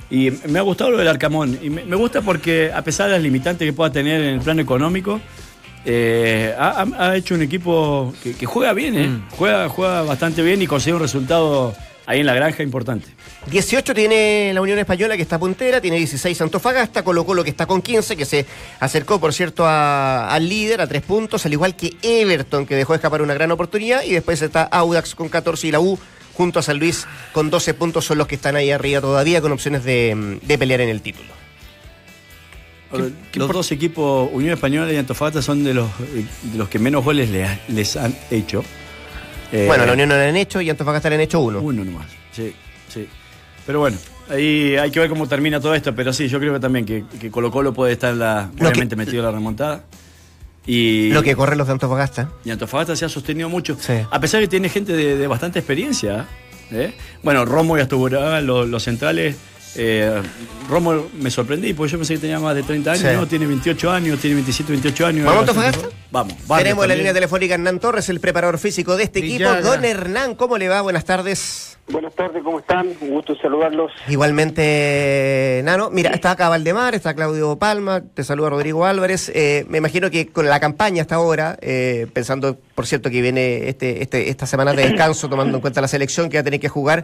[0.09, 1.57] Y me ha gustado lo del Arcamón.
[1.61, 4.41] Y me, me gusta porque, a pesar de las limitantes que pueda tener en el
[4.41, 5.19] plano económico,
[5.85, 9.09] eh, ha, hecho un equipo que, que juega bien, ¿eh?
[9.31, 11.75] Juega, juega bastante bien y consigue un resultado
[12.05, 13.07] ahí en la granja importante.
[13.49, 17.65] 18 tiene la Unión Española que está puntera, tiene 16 Antofagasta, Colo Colo que está
[17.65, 18.45] con 15, que se
[18.79, 22.95] acercó, por cierto, a- al líder a tres puntos, al igual que Everton, que dejó
[22.95, 25.99] escapar una gran oportunidad, y después está Audax con 14 y la U
[26.33, 29.51] junto a San Luis con 12 puntos, son los que están ahí arriba todavía con
[29.51, 31.29] opciones de, de pelear en el título.
[33.35, 37.29] los dos equipos, Unión Española y Antofagasta, son de los, de los que menos goles
[37.29, 38.63] le ha- les han hecho.
[39.51, 41.59] Eh, bueno, la Unión no le han hecho y Antofagasta le han hecho uno.
[41.59, 42.53] Uno nomás, sí,
[42.89, 43.07] sí.
[43.65, 43.97] Pero bueno,
[44.29, 47.03] ahí hay que ver cómo termina todo esto, pero sí, yo creo que también que,
[47.19, 49.83] que Colo Colo puede estar la, Lo obviamente que- metido en la remontada.
[50.65, 52.29] Y, Lo que corren los de Antofagasta.
[52.45, 53.93] y Antofagasta se ha sostenido mucho, Sí.
[54.09, 56.25] a pesar de que tiene gente de, de bastante experiencia.
[56.71, 56.93] ¿eh?
[57.21, 59.35] Bueno, Romo y Astubura, los, los centrales.
[59.75, 60.21] eh,
[60.69, 63.15] Romo me sorprendí, porque yo pensé que tenía más de 30 años, Sí.
[63.15, 65.25] no, tiene 28 años, tiene 27, 28 años.
[65.25, 65.87] ¿Vamos a Antofagasta?
[66.13, 69.49] Vamos, Tenemos en la línea telefónica Hernán Torres, el preparador físico de este equipo.
[69.63, 70.81] Don Hernán, ¿cómo le va?
[70.83, 71.75] Buenas tardes.
[71.87, 72.93] Buenas tardes, ¿cómo están?
[73.01, 73.91] Un gusto saludarlos.
[74.07, 75.89] Igualmente, Nano.
[75.89, 79.29] Mira, está acá Valdemar, está Claudio Palma, te saluda Rodrigo Álvarez.
[79.33, 83.67] Eh, me imagino que con la campaña hasta ahora, eh, pensando, por cierto, que viene
[83.67, 86.59] este, este, esta semana de descanso, tomando en cuenta la selección que va a tener
[86.61, 87.03] que jugar,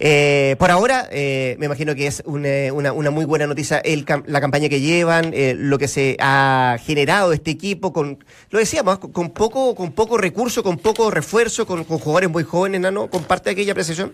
[0.00, 4.04] eh, por ahora, eh, me imagino que es un, una, una muy buena noticia el,
[4.26, 8.18] la campaña que llevan, eh, lo que se ha generado este equipo, con
[8.50, 12.44] lo decíamos, con, con poco con poco recurso, con poco refuerzo, con, con jugadores muy
[12.44, 13.08] jóvenes, Nano.
[13.08, 14.12] ¿Comparte aquella apreciación?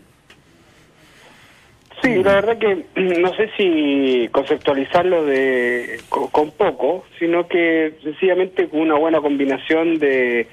[2.03, 8.69] Sí, la verdad que no sé si conceptualizarlo de co- con, poco, sino que sencillamente
[8.69, 10.49] con una buena combinación de,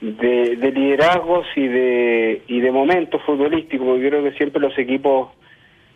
[0.00, 5.30] de, de liderazgos y de, y de momentos futbolísticos, porque creo que siempre los equipos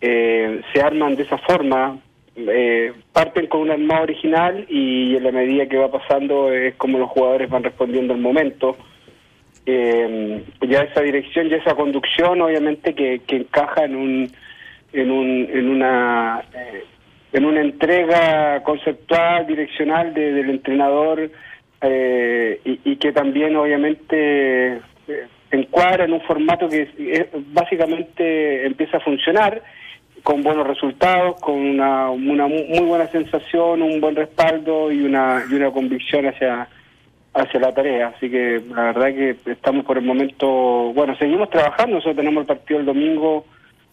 [0.00, 2.00] eh, se arman de esa forma,
[2.36, 6.98] eh, parten con un armado original y en la medida que va pasando es como
[6.98, 8.76] los jugadores van respondiendo al momento.
[9.64, 14.30] Eh, ya esa dirección, ya esa conducción, obviamente que, que encaja en un
[14.92, 16.84] en un en una eh,
[17.32, 21.30] en una entrega conceptual direccional de- del entrenador
[21.82, 24.80] eh, y, y que también obviamente
[25.50, 26.88] encuadra en un formato que
[27.52, 29.62] básicamente empieza a funcionar
[30.26, 35.44] con buenos resultados, con una, una mu- muy buena sensación, un buen respaldo y una
[35.48, 36.66] y una convicción hacia
[37.32, 38.08] hacia la tarea.
[38.16, 40.46] Así que la verdad que estamos por el momento,
[40.94, 43.44] bueno, seguimos trabajando, nosotros tenemos el partido el domingo,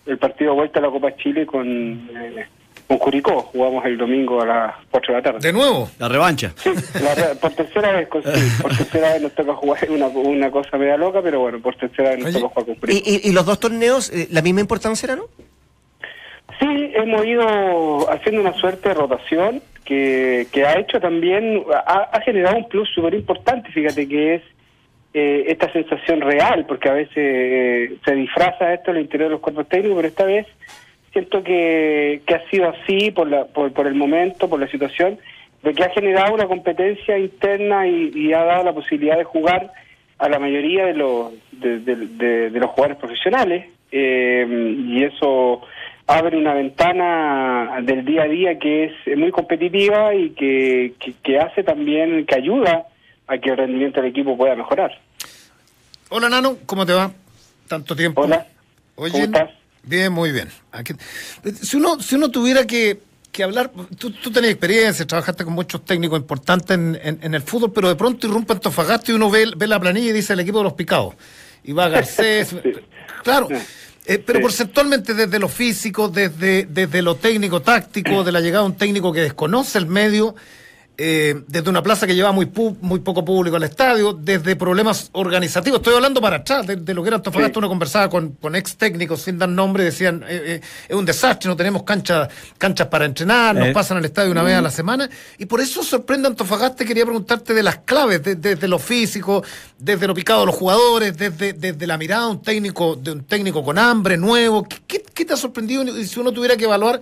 [0.07, 2.47] el partido de vuelta a la Copa Chile con, eh,
[2.87, 5.39] con Curicó, jugamos el domingo a las 4 de la tarde.
[5.47, 5.87] De nuevo.
[5.99, 6.51] La revancha.
[6.55, 6.71] Sí,
[7.03, 10.49] la re- por tercera vez, con- sí, por tercera vez nos toca jugar una, una
[10.49, 13.07] cosa media loca, pero bueno, por tercera vez nos Oye, toca jugar con Curicó.
[13.07, 15.25] ¿Y, y, y los dos torneos, eh, la misma importancia era, no?
[16.59, 22.57] Sí, hemos ido haciendo una suerte de rotación que, que ha hecho también, ha, generado
[22.57, 24.41] un plus súper importante, fíjate que es
[25.13, 29.33] eh, esta sensación real, porque a veces eh, se disfraza esto en el interior de
[29.33, 30.47] los cuerpos técnicos, pero esta vez
[31.11, 35.19] siento que, que ha sido así por, la, por, por el momento, por la situación,
[35.63, 39.71] de que ha generado una competencia interna y, y ha dado la posibilidad de jugar
[40.17, 43.65] a la mayoría de los, de- de los jugadores profesionales.
[43.95, 45.61] Eh, y eso
[46.07, 51.39] abre una ventana del día a día que es muy competitiva y que, que, que
[51.39, 52.85] hace también, que ayuda
[53.27, 54.91] a que el rendimiento del equipo pueda mejorar.
[56.09, 57.11] Hola, Nano, ¿cómo te va?
[57.67, 58.21] Tanto tiempo.
[58.21, 58.45] Hola,
[58.95, 59.49] Oye, ¿cómo estás?
[59.83, 60.49] Bien, muy bien.
[60.71, 60.93] Aquí-
[61.61, 62.99] si, uno, si uno tuviera que,
[63.31, 67.41] que hablar, tú, tú tenés experiencia, trabajaste con muchos técnicos importantes en, en- en el
[67.41, 70.41] fútbol, pero de pronto irrumpe Antofagasta y uno ve, ve la planilla y dice el
[70.41, 71.15] equipo de los picados.
[71.63, 72.55] Y va Garcés.
[73.23, 73.47] Claro.
[74.05, 74.43] Eh, pero Sí.
[74.43, 79.13] porcentualmente desde lo físico, desde, desde lo técnico, táctico, de la llegada de un técnico
[79.13, 80.35] que desconoce el medio,
[80.97, 85.09] eh, desde una plaza que lleva muy, pu- muy poco público al estadio, desde problemas
[85.13, 85.79] organizativos.
[85.79, 87.53] Estoy hablando para atrás de, de lo que era Antofagasta.
[87.55, 87.57] Sí.
[87.57, 91.49] Uno conversaba con, con ex técnicos sin dar nombre, decían, eh, eh, es un desastre,
[91.49, 93.73] no tenemos canchas canchas para entrenar, nos Eh.
[93.73, 95.09] pasan al estadio una vez a la semana.
[95.39, 96.85] Y por eso sorprende a Antofagasta.
[96.85, 99.43] Quería preguntarte de las claves, de- desde lo físico,
[99.79, 103.23] desde lo picado de los jugadores, desde, desde la mirada de un técnico, de un
[103.23, 104.63] técnico con hambre, nuevo.
[104.63, 105.83] ¿Qué, qué- qué te ha sorprendido?
[105.83, 107.01] Y si uno tuviera que evaluar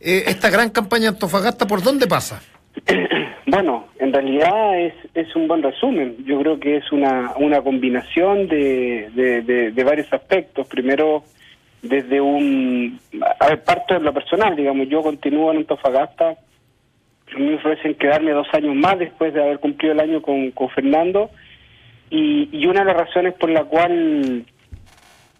[0.00, 2.40] eh, esta gran campaña de Antofagasta, ¿por dónde pasa?
[3.50, 6.24] Bueno, en realidad es, un buen resumen.
[6.24, 9.10] Yo creo que es una, una combinación de,
[9.74, 10.68] de, varios aspectos.
[10.68, 11.24] Primero,
[11.82, 13.00] desde un...
[13.40, 16.36] A ver, parto de lo personal, digamos, yo continúo en Antofagasta.
[17.36, 21.30] Me ofrecen quedarme dos años más después de haber cumplido el año con, Fernando.
[22.08, 24.44] Y, y una de las razones por la cual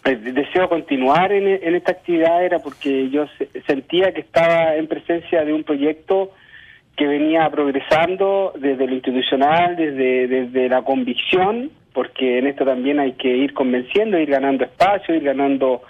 [0.04, 4.88] eh, deseo continuar en, en esta actividad era porque yo se- sentía que estaba en
[4.88, 6.32] presencia de un proyecto
[7.00, 13.12] que venía progresando desde lo institucional, desde, desde la convicción, porque en esto también hay
[13.12, 15.80] que ir convenciendo, ir ganando espacio, ir ganando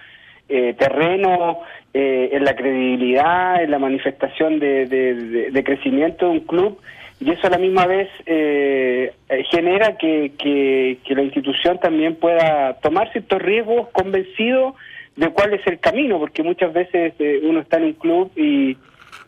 [0.48, 6.78] eh, terreno, eh, en la credibilidad, en la manifestación de, de- crecimiento de un club,
[7.18, 12.14] y eso a la misma vez eh, eh, genera que, que, que la institución también
[12.14, 14.76] pueda tomar ciertos riesgos convencido
[15.16, 18.76] de cuál es el camino, porque muchas veces eh, uno está en un club y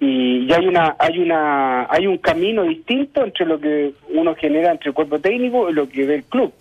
[0.05, 4.73] y ya hay una hay una hay un camino distinto entre lo que uno genera
[4.73, 6.53] entre el cuerpo técnico y lo que ve el club.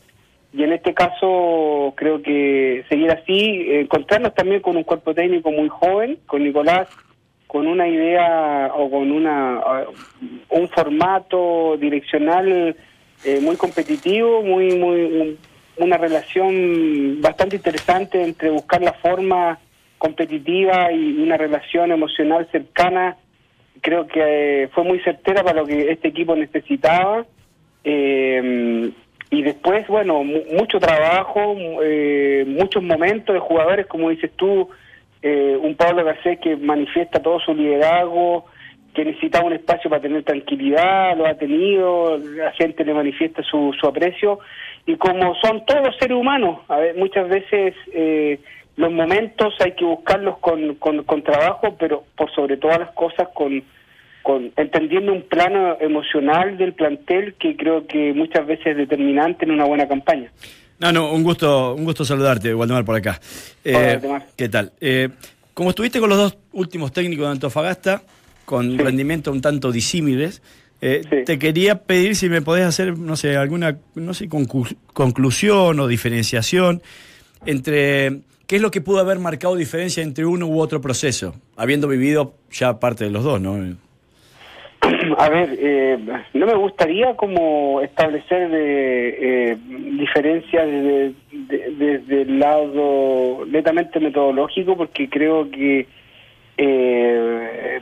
[0.53, 5.69] Y en este caso creo que seguir así encontrarnos también con un cuerpo técnico muy
[5.69, 6.87] joven con Nicolás
[7.47, 9.59] con una idea o con una
[10.49, 12.75] un formato direccional
[13.25, 15.37] eh, muy competitivo muy muy un-
[15.77, 19.57] una relación bastante interesante entre buscar la forma
[19.97, 23.17] competitiva y una relación emocional cercana
[23.82, 27.25] creo que eh, fue muy certera para lo que este equipo necesitaba
[27.84, 28.91] eh,
[29.29, 34.69] y después bueno mu- mucho trabajo eh, muchos momentos de jugadores como dices tú
[35.23, 38.45] eh, un Pablo Garcés que manifiesta todo su liderazgo
[38.93, 43.73] que necesitaba un espacio para tener tranquilidad, lo ha tenido, la gente le manifiesta su,
[43.79, 44.39] su aprecio,
[44.85, 48.39] y como son todos seres humanos, a ver, muchas veces eh,
[48.75, 53.29] los momentos hay que buscarlos con, con, con trabajo, pero por sobre todas las cosas
[53.33, 53.63] con,
[54.23, 59.51] con entendiendo un plano emocional del plantel que creo que muchas veces es determinante en
[59.51, 60.31] una buena campaña.
[60.79, 63.19] No, no, un gusto, un gusto saludarte, Waldemar, por acá.
[63.63, 64.25] Eh, Hola.
[64.35, 64.71] ¿Qué tal?
[64.81, 65.09] Eh,
[65.53, 68.01] como estuviste con los dos últimos técnicos de Antofagasta,
[68.45, 68.77] con Sí.
[68.77, 70.41] rendimiento un tanto disímiles,
[70.81, 71.17] eh, Sí.
[71.25, 75.87] te quería pedir si me podés hacer, no sé, alguna, no sé, conclu- conclusión o
[75.87, 76.81] diferenciación
[77.45, 81.87] entre qué es lo que pudo haber marcado diferencia entre uno u otro proceso, habiendo
[81.87, 83.57] vivido ya parte de los dos, ¿no?
[85.17, 85.97] A ver, eh,
[86.33, 89.57] no me gustaría como establecer de, eh,
[89.99, 95.87] diferencias desde, de- desde el lado netamente metodológico, porque creo que,
[96.57, 97.79] eh,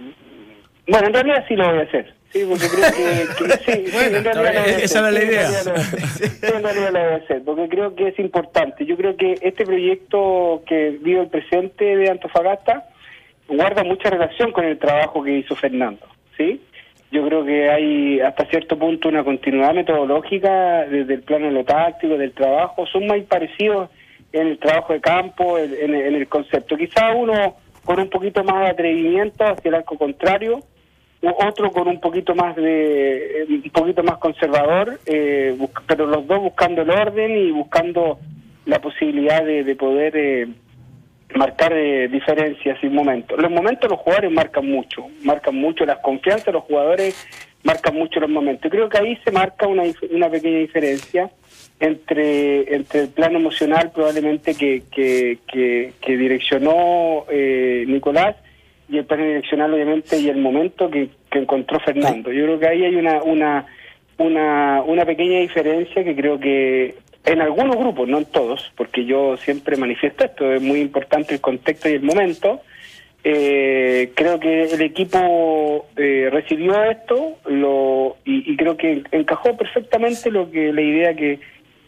[0.89, 2.13] bueno, en realidad sí lo voy a hacer.
[2.31, 4.83] Sí, porque creo que, que sí, sí, Bueno, en realidad lo voy a hacer.
[4.83, 5.49] esa era la idea.
[5.65, 5.99] lo voy a hacer.
[6.29, 8.85] Sí, en realidad lo voy a hacer, porque creo que es importante.
[8.85, 12.83] Yo creo que este proyecto que vive el presente de Antofagasta
[13.47, 16.05] guarda mucha relación con el trabajo que hizo Fernando,
[16.37, 16.61] ¿sí?
[17.11, 21.63] Yo creo que hay hasta cierto punto una continuidad metodológica desde el plano de lo
[21.63, 23.89] táctico, del trabajo, son muy parecidos
[24.31, 26.77] en el trabajo de campo, en, en- en el concepto.
[26.77, 30.59] Quizá uno con un poquito más de atrevimiento hacia el arco contrario,
[31.21, 35.57] otro con un poquito más de eh, un poquito más conservador, eh,
[35.87, 38.19] pero los dos buscando el orden y buscando
[38.65, 40.47] la posibilidad de, de poder eh,
[41.35, 43.39] marcar eh, diferencias y momentos.
[43.39, 47.27] Los momentos los jugadores marcan mucho, marcan mucho las confianzas los jugadores,
[47.63, 48.71] marcan mucho los momentos.
[48.71, 51.29] Creo que ahí se marca una, una pequeña diferencia
[51.79, 58.35] entre, entre el plano emocional probablemente que, que, que, que direccionó eh, Nicolás
[58.89, 62.31] y el plano direccional obviamente y el momento que, que encontró Fernando.
[62.31, 63.65] Yo creo que ahí hay una, una,
[64.17, 69.37] una, una pequeña diferencia que creo que en algunos grupos, no en todos, porque yo
[69.37, 72.61] siempre manifiesto esto, es muy importante el contexto y el momento.
[73.23, 80.31] Eh, creo que el equipo eh, recibió esto lo y, y creo que encajó perfectamente
[80.31, 81.39] lo que la idea que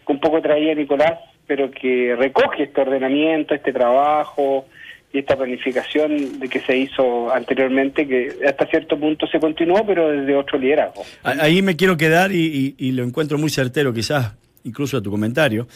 [0.07, 4.65] un poco traía Nicolás, pero que recoge este ordenamiento, este trabajo
[5.13, 10.09] y esta planificación de que se hizo anteriormente, que hasta cierto punto se continuó, pero
[10.09, 11.03] desde otro liderazgo.
[11.23, 14.33] Ahí me quiero quedar y, y- y lo encuentro muy certero, quizás
[14.63, 15.67] incluso a tu comentario,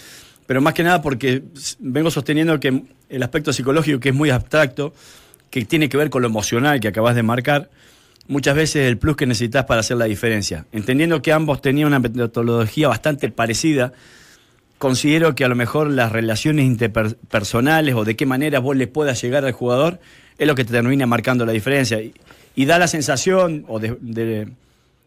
[0.48, 1.42] pero más que nada porque
[1.80, 4.94] vengo sosteniendo que el aspecto psicológico, que es muy abstracto,
[5.50, 7.70] que tiene que ver con lo emocional que acabas de marcar,
[8.28, 10.66] muchas veces es el plus que necesitas para hacer la diferencia.
[10.72, 13.92] Entendiendo que ambos tenían una metodología bastante parecida,
[14.78, 19.22] considero que a lo mejor las relaciones interpersonales o de qué manera vos le puedas
[19.22, 20.00] llegar al jugador
[20.38, 22.00] es lo que te termina marcando la diferencia.
[22.56, 24.48] Y, da la sensación, o de,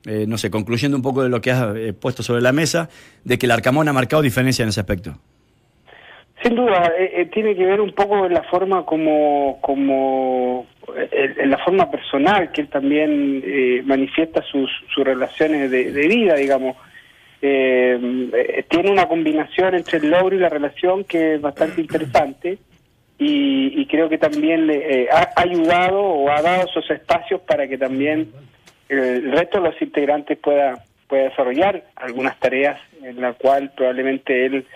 [0.06, 2.88] eh, no sé, concluyendo un poco de lo que has eh, puesto sobre la mesa,
[3.24, 5.14] de que el Arcamón ha marcado diferencia en ese aspecto.
[6.42, 10.66] Sin duda, eh, tiene que ver un poco en la forma como, como
[11.10, 13.42] en la forma personal que él también
[13.86, 16.76] manifiesta sus, sus relaciones de, de vida, digamos.
[17.40, 22.58] Eh, tiene una combinación entre el logro y la relación que es bastante interesante
[23.16, 27.78] y, creo que también le eh, ha ayudado o ha dado esos espacios para que
[27.78, 28.30] también
[28.88, 34.66] el resto de los integrantes pueda, pueda desarrollar algunas tareas en la cual probablemente él,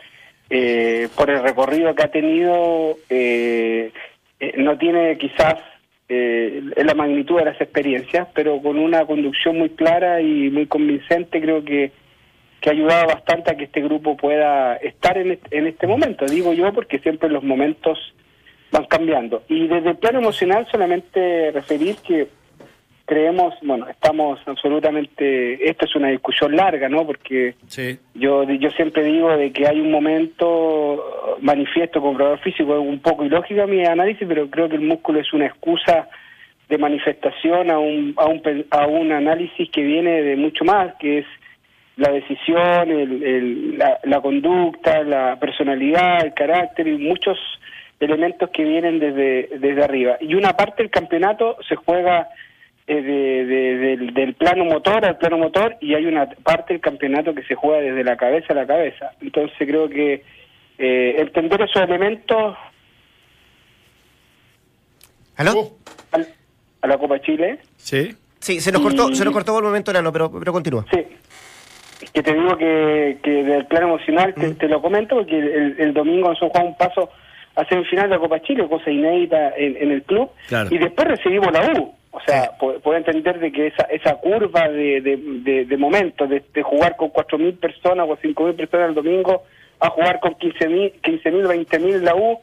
[0.51, 2.97] eh, por el recorrido que ha tenido,
[4.57, 5.57] no tiene quizás
[6.09, 11.65] la magnitud de las experiencias, pero con una conducción muy clara y muy convincente creo
[11.65, 11.93] que
[12.63, 16.25] que ha ayudado bastante a que este grupo pueda estar en este, en este momento,
[16.25, 17.99] digo yo, porque siempre los momentos
[18.71, 19.43] van cambiando.
[19.49, 22.29] Y desde el plano emocional solamente referir que
[23.05, 27.05] creemos, bueno, estamos absolutamente, esto es una discusión larga, ¿no?
[27.05, 27.57] Porque
[28.15, 33.01] yo yo siempre digo de que hay un momento manifiesto con probador físico, es un
[33.01, 36.09] poco ilógico mi análisis, pero creo que el músculo es una excusa
[36.69, 38.41] de manifestación a un, a un,
[38.71, 41.27] a un análisis que viene de mucho más, que es
[42.03, 47.39] la decisión, el, la, conducta, la personalidad, el carácter y muchos
[48.01, 50.17] elementos que vienen desde, desde arriba.
[50.21, 52.29] Y una parte del campeonato se juega
[52.89, 53.01] eh,
[54.13, 57.79] del, plano motor al plano motor y hay una parte del campeonato que se juega
[57.79, 59.13] desde la cabeza a la cabeza.
[59.21, 60.25] Entonces creo que
[60.79, 62.57] eh, entender esos elementos...
[65.37, 65.71] ¿Aló?
[66.11, 67.61] A, la Copa Chile.
[67.77, 68.17] Sí.
[68.41, 70.85] Sí, se nos cortó, se nos cortó el momento, Nano, pero, pero continúa.
[70.91, 70.99] Sí
[72.13, 76.39] que te digo que, que del plano emocional te, lo comento porque el, domingo nos
[76.39, 77.11] jugado un paso
[77.57, 80.31] a semifinal de la Copa Chile, cosa inédita en, el club,
[80.71, 81.95] y después recibimos la U.
[82.11, 86.97] O sea, puedo entender de que esa esa curva de, de, de, momentos, de, jugar
[86.97, 89.45] con 4.000 personas o 5.000 personas el domingo,
[89.81, 92.39] a jugar con 15.000, 15.000, 20.000 la U,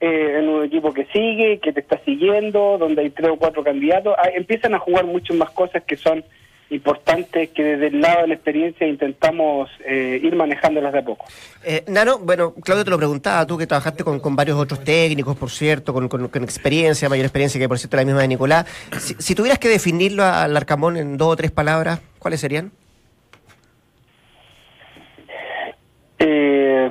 [0.00, 3.64] eh, en un equipo que sigue, que te está siguiendo, donde hay tres o cuatro
[3.64, 6.22] candidatos, ah, empiezan a jugar muchas más cosas que son
[6.74, 11.26] importante que desde el lado de la experiencia intentamos eh, ir manejándolas de a poco.
[11.64, 15.36] Eh, Nano, bueno, Claudio te lo preguntaba, tú que trabajaste con, con varios otros técnicos,
[15.36, 18.66] por cierto, con, con, experiencia, mayor experiencia que por cierto la misma de Nicolás.
[19.18, 22.72] Si, tuvieras que definirlo al Arcamón en dos o tres palabras, ¿cuáles serían?
[26.18, 26.90] Eh,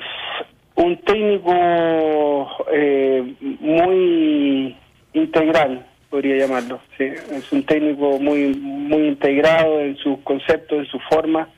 [0.75, 4.77] un técnico eh, muy
[5.13, 6.79] integral podría llamarlo.
[6.95, 7.05] ¿sí?
[7.05, 11.49] Es un técnico muy muy integrado en sus conceptos, en su forma,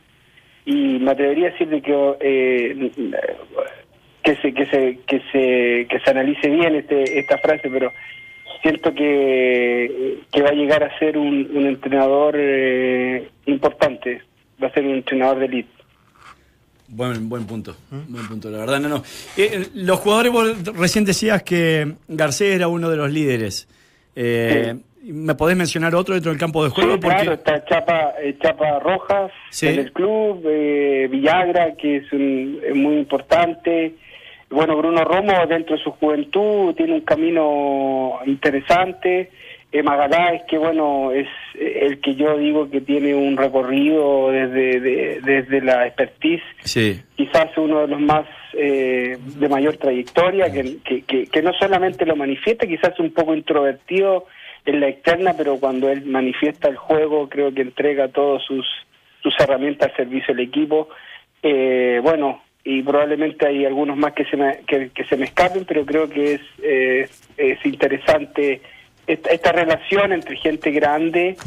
[0.66, 2.92] y me atrevería a decir de que eh,
[4.24, 7.92] que se que se que se que se analice bien este esta frase, pero
[8.62, 14.22] siento que, que va a llegar a ser un, un entrenador eh, importante,
[14.64, 15.70] va a ser un entrenador de elite.
[16.88, 17.76] Buen, buen punto,
[18.08, 19.04] buen punto, la verdad, no, no.
[19.36, 23.68] Eh, los jugadores, vos recién decías que Garcés era uno de los líderes.
[24.16, 27.00] Eh, ¿Me podés mencionar otro dentro del campo de juego?
[27.00, 32.98] Claro, está Chapa, eh, Chapa Rojas en el club, eh, Villagra, que es, un, muy
[32.98, 33.94] importante.
[34.50, 39.30] Bueno, Bruno Romo, dentro de su juventud, tiene un camino interesante.
[39.76, 45.62] Eh, Magaláes, que bueno, es el que yo digo que tiene un recorrido desde, desde
[45.62, 46.42] la expertise.
[46.64, 47.02] Sí.
[47.18, 52.16] Quizás uno de los más eh, de mayor trayectoria, que, que, que, no solamente lo
[52.16, 54.28] manifiesta, quizás un poco introvertido
[54.66, 58.66] en la externa, pero cuando él manifiesta el juego, creo que entrega todas sus,
[59.22, 60.88] sus herramientas al servicio del equipo.
[61.44, 65.86] Eh, bueno, y probablemente hay algunos más que se me, que, se me escapen, pero
[65.86, 68.62] creo que es, eh, es interesante
[69.08, 71.38] esta, esta, relación entre gente grande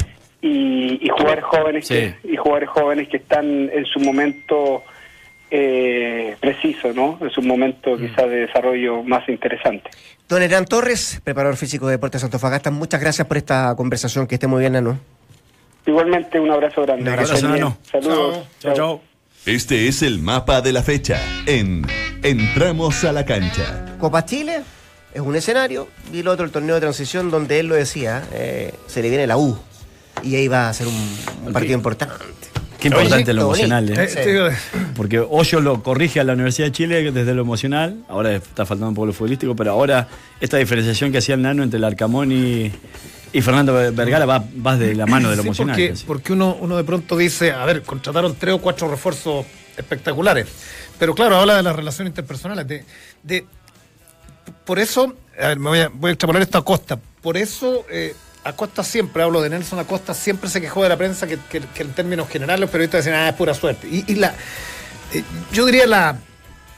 [0.41, 1.91] y, y jugadores jóvenes
[2.23, 4.83] y jugadores jóvenes que están en su momento
[5.51, 7.17] eh, preciso, ¿no?
[7.25, 7.99] Es un momento mm.
[7.99, 9.89] quizás de desarrollo más interesante.
[10.27, 14.45] Don Herán Torres, preparador físico de Deportes Antofagasta, muchas gracias por esta conversación, que esté
[14.47, 14.99] muy bien, ¿no?
[15.87, 17.01] Igualmente, un abrazo grande.
[17.03, 18.47] Un abrazo, Saludos.
[18.59, 19.01] Chao, chao.
[19.45, 21.83] Este es el mapa de la fecha en
[22.21, 23.95] Entramos a la cancha.
[23.97, 24.61] Copa Chile
[25.13, 28.73] es un escenario y el otro el torneo de transición donde él lo decía, eh,
[28.87, 29.57] se le viene la U
[30.23, 32.15] y ahí va a ser un, partido importante.
[32.79, 34.09] Qué importante lo emocional, ¿eh?
[34.15, 34.79] Eh, Sí.
[34.95, 38.89] Porque Hoyo lo corrige a la Universidad de Chile desde lo emocional, ahora está faltando
[38.89, 40.07] un poco lo futbolístico, pero ahora
[40.39, 42.71] esta diferenciación que hacía el Nano entre el Arcamón y,
[43.33, 45.93] y Fernando Vergara va, va de la mano de lo Sí, emocional.
[46.07, 49.45] Porque, uno, uno de pronto dice, a ver, contrataron tres o cuatro refuerzos
[49.75, 50.47] espectaculares.
[50.97, 52.67] Pero claro, habla de las relaciones interpersonales.
[52.67, 52.83] De,
[53.23, 53.45] de-
[54.69, 56.99] por eso, a ver, me voy a, voy a extrapolar esto a Costa.
[57.23, 61.25] Por eso, eh, Acosta siempre, hablo de Nelson Acosta, siempre se quejó de la prensa
[61.25, 63.87] que, en términos generales los periodistas decían, ah, es pura suerte.
[63.87, 64.35] Y, la,
[65.11, 66.19] eh, yo diría la,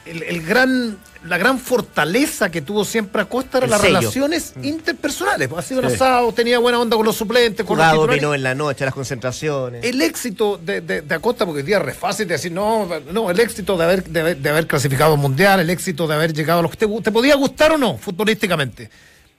[0.06, 3.98] el gran, la gran fortaleza que tuvo siempre Acosta era El las sello.
[4.00, 5.48] relaciones interpersonales.
[5.56, 5.94] Ha sido un Sí.
[5.94, 8.22] asado, tenía buena onda con los suplentes, con los Jugado titulares.
[8.22, 9.84] dominó en la noche, las concentraciones.
[9.84, 12.88] El éxito de, de- de Acosta, porque hoy día es re fácil de decir, no,
[13.12, 16.14] no, el éxito de haber, de, haber- de haber clasificado al mundial, el éxito de
[16.14, 18.90] haber llegado a los que te, te podía gustar o no, futbolísticamente.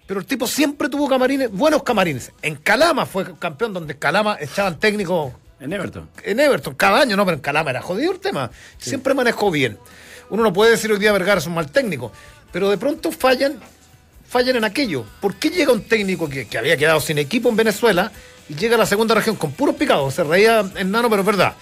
[0.07, 2.31] Pero el tipo siempre tuvo camarines, buenos camarines.
[2.41, 5.31] En Calama fue campeón, donde en Calama echaban técnicos
[5.61, 6.09] En Everton.
[6.23, 8.51] en Everton cada año, no, pero en Calama era jodido el tema.
[8.77, 9.77] Siempre manejó bien.
[10.33, 12.11] Uno no puede decir hoy día Vergara es un mal técnico,
[12.51, 13.59] pero de pronto fallan,
[14.27, 15.05] fallan en aquello.
[15.21, 18.11] ¿Por qué llega un técnico que, que había quedado sin equipo en Venezuela
[18.49, 20.15] y llega a la segunda región con puros picados?
[20.15, 21.53] Se reía en nano, pero es verdad.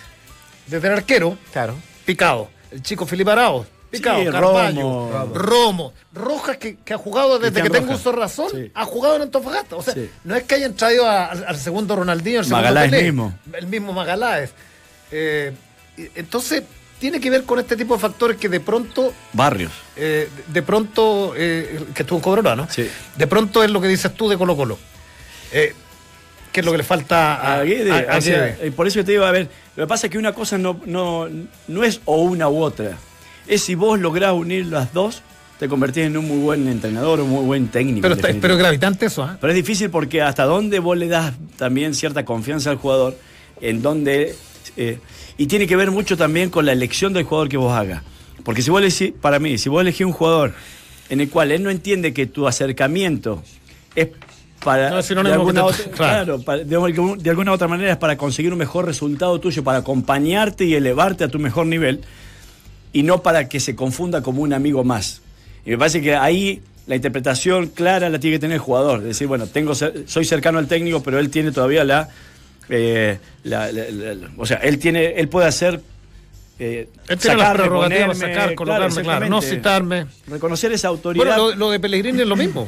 [0.68, 1.76] Desde el arquero, Claro.
[2.06, 2.50] picado.
[2.72, 4.22] El chico Felipe Arauz, picado.
[4.22, 5.28] Sí, Romo.
[5.34, 5.94] Romo.
[6.14, 8.72] Rojas, que, que ha jugado desde Cristian que tengo uso razón, Sí.
[8.74, 9.76] ha jugado en Antofagasta.
[9.76, 10.10] O sea, Sí.
[10.24, 13.38] no es que hayan traído a- al, al segundo Ronaldinho, al segundo Magaláes Pelé, mismo.
[13.52, 14.52] El mismo Magaláes.
[15.12, 15.52] Eh,
[16.16, 16.64] entonces,
[17.02, 19.72] tiene que ver con este tipo de factores que de pronto Barrios.
[19.98, 22.68] eh, de pronto, eh, que estuvo en Cobreloa, ¿no?
[22.70, 22.88] Sí.
[23.18, 24.78] De pronto es lo que dices tú de Colo Colo.
[25.52, 25.74] Eh,
[26.52, 28.72] ¿Qué es lo que le falta a, A Guede, a- Guede?
[28.72, 31.28] por eso te digo, a ver, lo que pasa es que una cosa no, no,
[31.68, 32.98] no es o una u otra.
[33.48, 35.24] Es si vos lográs unir las dos,
[35.60, 38.02] te convertís en un muy buen entrenador, un muy buen técnico.
[38.04, 39.38] Pero, está- pero es gravitante eso, ¿ah?
[39.42, 43.18] Pero es difícil porque hasta dónde vos le das también cierta confianza al jugador,
[43.60, 44.36] en donde...
[44.78, 45.00] eh,
[45.38, 48.04] y tiene que ver mucho también con la elección del jugador que vos hagas.
[48.44, 50.54] Porque si vos elegís, para mí, si vos elegís un jugador
[51.10, 53.44] en el cual él no entiende que tu acercamiento
[53.96, 54.10] es
[54.64, 54.90] para...
[54.90, 56.42] No, es sinónimo de, alguna otra, claro.
[56.42, 60.66] para- de, de alguna otra manera es para conseguir un mejor resultado tuyo, para acompañarte
[60.66, 62.02] y elevarte a tu mejor nivel
[62.94, 65.22] y no para que se confunda como un amigo más.
[65.66, 69.00] Y me parece que ahí la interpretación clara la tiene que tener el jugador.
[69.00, 72.10] Es decir, bueno, tengo soy cercano al técnico, pero él tiene todavía la,
[72.72, 75.82] eh, la- la- la- la- o sea, él tiene, él puede hacer
[76.60, 80.06] eh, Él tiene prerrogativas para ponerme, sacar, colocarme, claro, no citarme.
[80.28, 81.26] Reconocer esa autoridad.
[81.26, 82.68] Bueno, lo, lo de Pellegrini es lo mismo.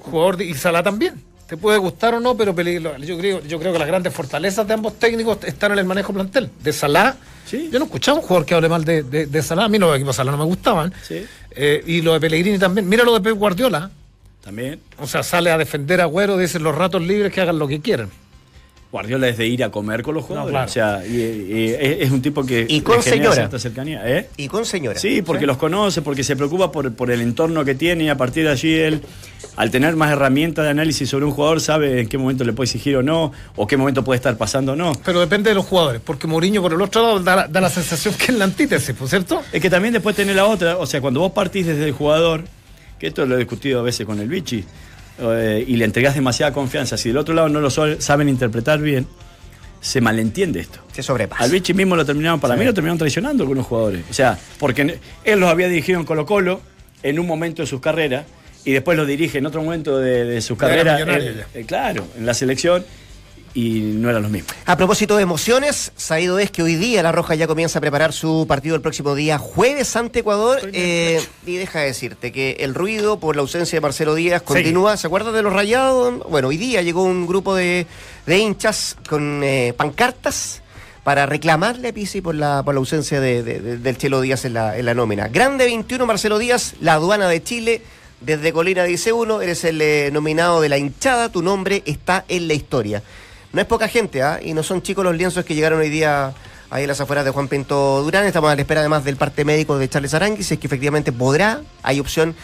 [0.00, 1.14] Jugador de, y Salá también.
[1.46, 4.74] Te puede gustar o no, pero yo creo, yo creo que las grandes fortalezas de
[4.74, 6.50] ambos técnicos están en el manejo plantel.
[6.62, 7.16] De Salá,
[7.46, 7.70] Sí.
[7.72, 9.64] yo no escuchaba un jugador que hable mal de, de, de Salá.
[9.64, 10.92] A mí los equipos Salá no me gustaban.
[11.06, 11.24] Sí.
[11.52, 12.86] Eh, y lo de Pellegrini también.
[12.88, 13.90] Mira lo de Pep Guardiola.
[14.42, 14.80] También.
[14.98, 17.80] O sea, sale a defender a Agüero, dicen los ratos libres que hagan lo que
[17.80, 18.08] quieran.
[18.90, 20.50] Guardiola es de ir a comer con los jugadores.
[20.52, 20.66] claro.
[20.66, 23.34] O sea, y- y es, es un tipo que Y con señora.
[23.34, 24.00] cierta cercanía.
[24.06, 24.28] ¿eh?
[24.38, 24.98] Y con señora.
[24.98, 28.16] Sí, porque los conoce, porque se preocupa por, por el entorno que tiene y a
[28.16, 29.02] partir de allí él,
[29.56, 32.64] al tener más herramientas de análisis sobre un jugador, sabe en qué momento le puede
[32.64, 34.94] exigir o no, o qué momento puede estar pasando o no.
[35.04, 37.68] Pero depende de los jugadores, porque Mourinho por el otro lado da, la- da la
[37.68, 39.42] sensación que es la antítesis, ¿por cierto?
[39.52, 42.44] Es que también después tiene la otra, o sea, cuando vos partís desde el jugador,
[42.98, 44.64] que esto lo he discutido a veces con el Vichy,
[45.20, 48.80] eh, y le entregás demasiada confianza, si del otro lado no lo so- saben interpretar
[48.80, 49.06] bien,
[49.80, 50.80] se malentiende esto.
[50.92, 51.44] Se sobrepasa.
[51.44, 54.02] Al Vichy mismo lo terminaron, para mí lo terminaron traicionando algunos jugadores.
[54.10, 56.60] O sea, porque él los había dirigido en Colo Colo
[57.02, 58.24] en un momento de sus carreras
[58.64, 61.00] y después los dirige en otro momento de, de sus carreras.
[61.06, 62.84] eh, eh, claro, en la selección
[63.58, 64.52] y no eran los mismos.
[64.66, 68.12] A propósito de emociones, sabido es que hoy día La Roja ya comienza a preparar
[68.12, 70.60] su partido el próximo día jueves ante Ecuador.
[70.72, 74.96] eh, y deja de decirte que el ruido por la ausencia de Marcelo Díaz continúa.
[74.96, 76.20] ¿Se acuerdan de los rayados?
[76.30, 77.86] Bueno, hoy día llegó un grupo de,
[78.26, 80.62] de hinchas con eh, pancartas
[81.02, 84.44] para reclamarle a Pisi por la, por la ausencia de- de- de- del Chelo Díaz
[84.44, 85.28] en la, en la nómina.
[85.28, 87.82] Grande 21, Marcelo Díaz, la aduana de Chile.
[88.20, 92.46] Desde Colina dice uno, eres el eh, nominado de la hinchada, tu nombre está en
[92.48, 93.02] la historia.
[93.52, 94.40] No es poca gente, ¿ah?
[94.42, 96.34] Y no son chicos los lienzos que llegaron hoy día
[96.70, 98.26] ahí en las afueras de Juan Pinto Durán.
[98.26, 101.12] Estamos a la espera además del parte médico de Charles Arangui, si es que efectivamente
[101.12, 101.62] podrá.
[101.82, 102.34] Hay opción,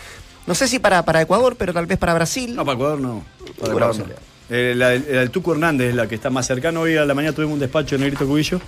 [0.46, 2.54] no sé si para, para Ecuador, pero tal vez para Brasil.
[2.54, 3.24] No, para Ecuador no.
[3.60, 4.14] Para Ecuador no.
[4.50, 6.80] Eh, la, la del Tuco Hernández es la que está más cercana.
[6.80, 8.60] Hoy a la mañana tuvimos un despacho en Negrito Cubillo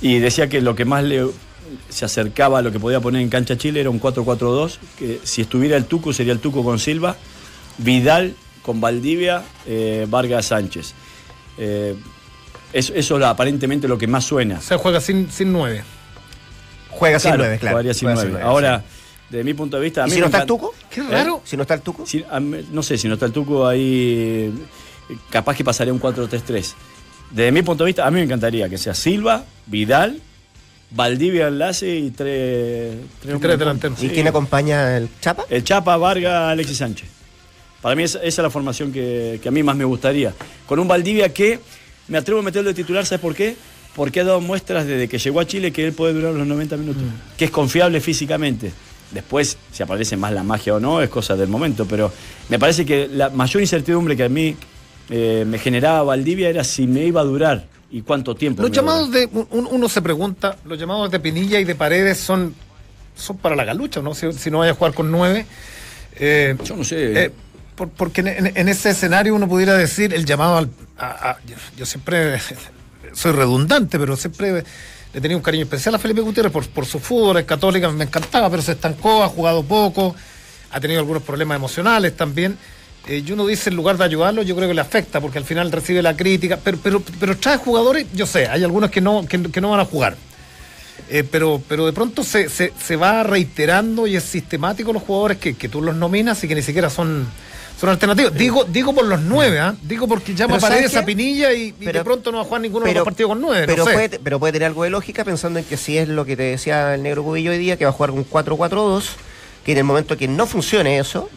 [0.00, 1.26] y decía que lo que más le
[1.88, 5.42] se acercaba a lo que podía poner en cancha Chile era un 4-4-2, que si
[5.42, 7.16] estuviera el Tuco sería el Tuco con Silva,
[7.78, 10.94] Vidal con Valdivia, eh, Vargas Sánchez.
[11.58, 11.94] Eh,
[12.72, 14.58] eso, eso es aparentemente lo que más suena.
[14.58, 15.82] O sea, juega sin, sin nueve.
[16.90, 17.74] Juega sin Claro, nueve, claro.
[17.76, 18.30] jugaría sin Juega nueve.
[18.32, 18.84] nueve, Ahora,
[19.30, 20.74] desde mi punto de vista, a ¿Y mí si no está el Tuco?
[20.90, 21.04] Qué ¿Eh?
[21.10, 21.42] raro.
[21.44, 22.06] Si no está el Tuco.
[22.06, 24.52] Si- a mí- no sé, si no está el Tuco ahí,
[25.10, 26.74] eh, capaz que pasaría un 4-3-3.
[27.30, 30.20] Desde mi punto de vista, a mí me encantaría que sea Silva, Vidal,
[30.90, 34.02] Valdivia enlace y tres, Y tres delanteros.
[34.02, 35.44] ¿Y quién acompaña el Chapa?
[35.50, 37.08] El Chapa, Vargas, Alexis Sánchez.
[37.82, 40.34] Para mí esa, esa es la formación que, que a mí más me gustaría.
[40.66, 41.60] Con un Valdivia que
[42.08, 43.56] me atrevo a meterlo de titular, ¿sabes por qué?
[43.94, 46.76] Porque ha dado muestras desde que llegó a Chile que él puede durar los 90
[46.76, 47.02] minutos,
[47.36, 48.72] que es confiable físicamente.
[49.10, 52.12] Después, si aparece más la magia o no, es cosa del momento, pero
[52.48, 54.54] me parece que la mayor incertidumbre que a mí
[55.10, 58.60] eh, me generaba Valdivia era si me iba a durar y cuánto tiempo.
[58.62, 59.26] Los llamados de.
[59.32, 62.54] un- uno se pregunta, los llamados de Pinilla y de Paredes son,
[63.16, 64.14] son para la galucha, ¿no?
[64.14, 65.46] Si, si no vaya a jugar con nueve.
[66.20, 66.54] Eh.
[66.64, 67.24] Yo no sé.
[67.24, 67.30] eh,
[67.78, 70.68] por- porque en, ese escenario uno pudiera decir el llamado al.
[71.76, 72.38] yo, siempre
[73.14, 74.64] soy redundante, pero siempre
[75.14, 78.04] le tenía un cariño especial a Felipe Gutiérrez por, por su fútbol, es católica, me
[78.04, 80.14] encantaba, pero se estancó, ha jugado poco,
[80.70, 82.58] ha tenido algunos problemas emocionales también.
[83.06, 85.44] Eh, y uno dice, en lugar de ayudarlo, yo creo que le afecta, porque al
[85.44, 89.24] final recibe la crítica, pero, pero, pero trae jugadores, yo sé, hay algunos que no,
[89.26, 90.16] que, que no van a jugar.
[91.08, 95.38] Eh, pero, pero de pronto se, se, se va reiterando y es sistemático los jugadores
[95.38, 97.26] que, que tú los nominas y que ni siquiera son,
[97.80, 98.34] son alternativos.
[98.34, 99.74] Digo, digo por los nueve, ¿ah?
[99.82, 102.42] Digo porque llama Pero ¿sabes Paredes a Pinilla y, y Pero- de pronto no va
[102.42, 103.66] a jugar ninguno de los partidos con nueve.
[103.66, 103.94] pero, no sé.
[103.94, 106.42] puede, pero puede tener algo de lógica pensando en que si es lo que te
[106.42, 109.04] decía el negro Cubillo hoy día, que va a jugar con 4-4-2,
[109.64, 111.28] que en el momento que no funcione eso,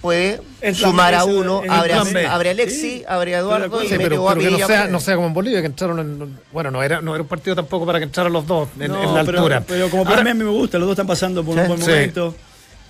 [0.00, 2.00] puede El sumar a uno, abre, a,
[2.34, 4.50] abre a Alexi, Sí, abre a Eduardo y Sí, mete pero, a pero que no
[4.50, 4.90] Pinilla, sea, pues.
[4.92, 6.38] no sea como en Bolivia, que entraron en.
[6.52, 9.02] Bueno, no era, no era un partido tampoco para que entraran los dos en, No,
[9.02, 9.62] en la pero- altura.
[9.66, 11.60] Pero, como Ahora- para mí a mí me gusta, los dos están pasando por Sí.
[11.60, 11.90] un buen Sí.
[11.90, 12.34] momento.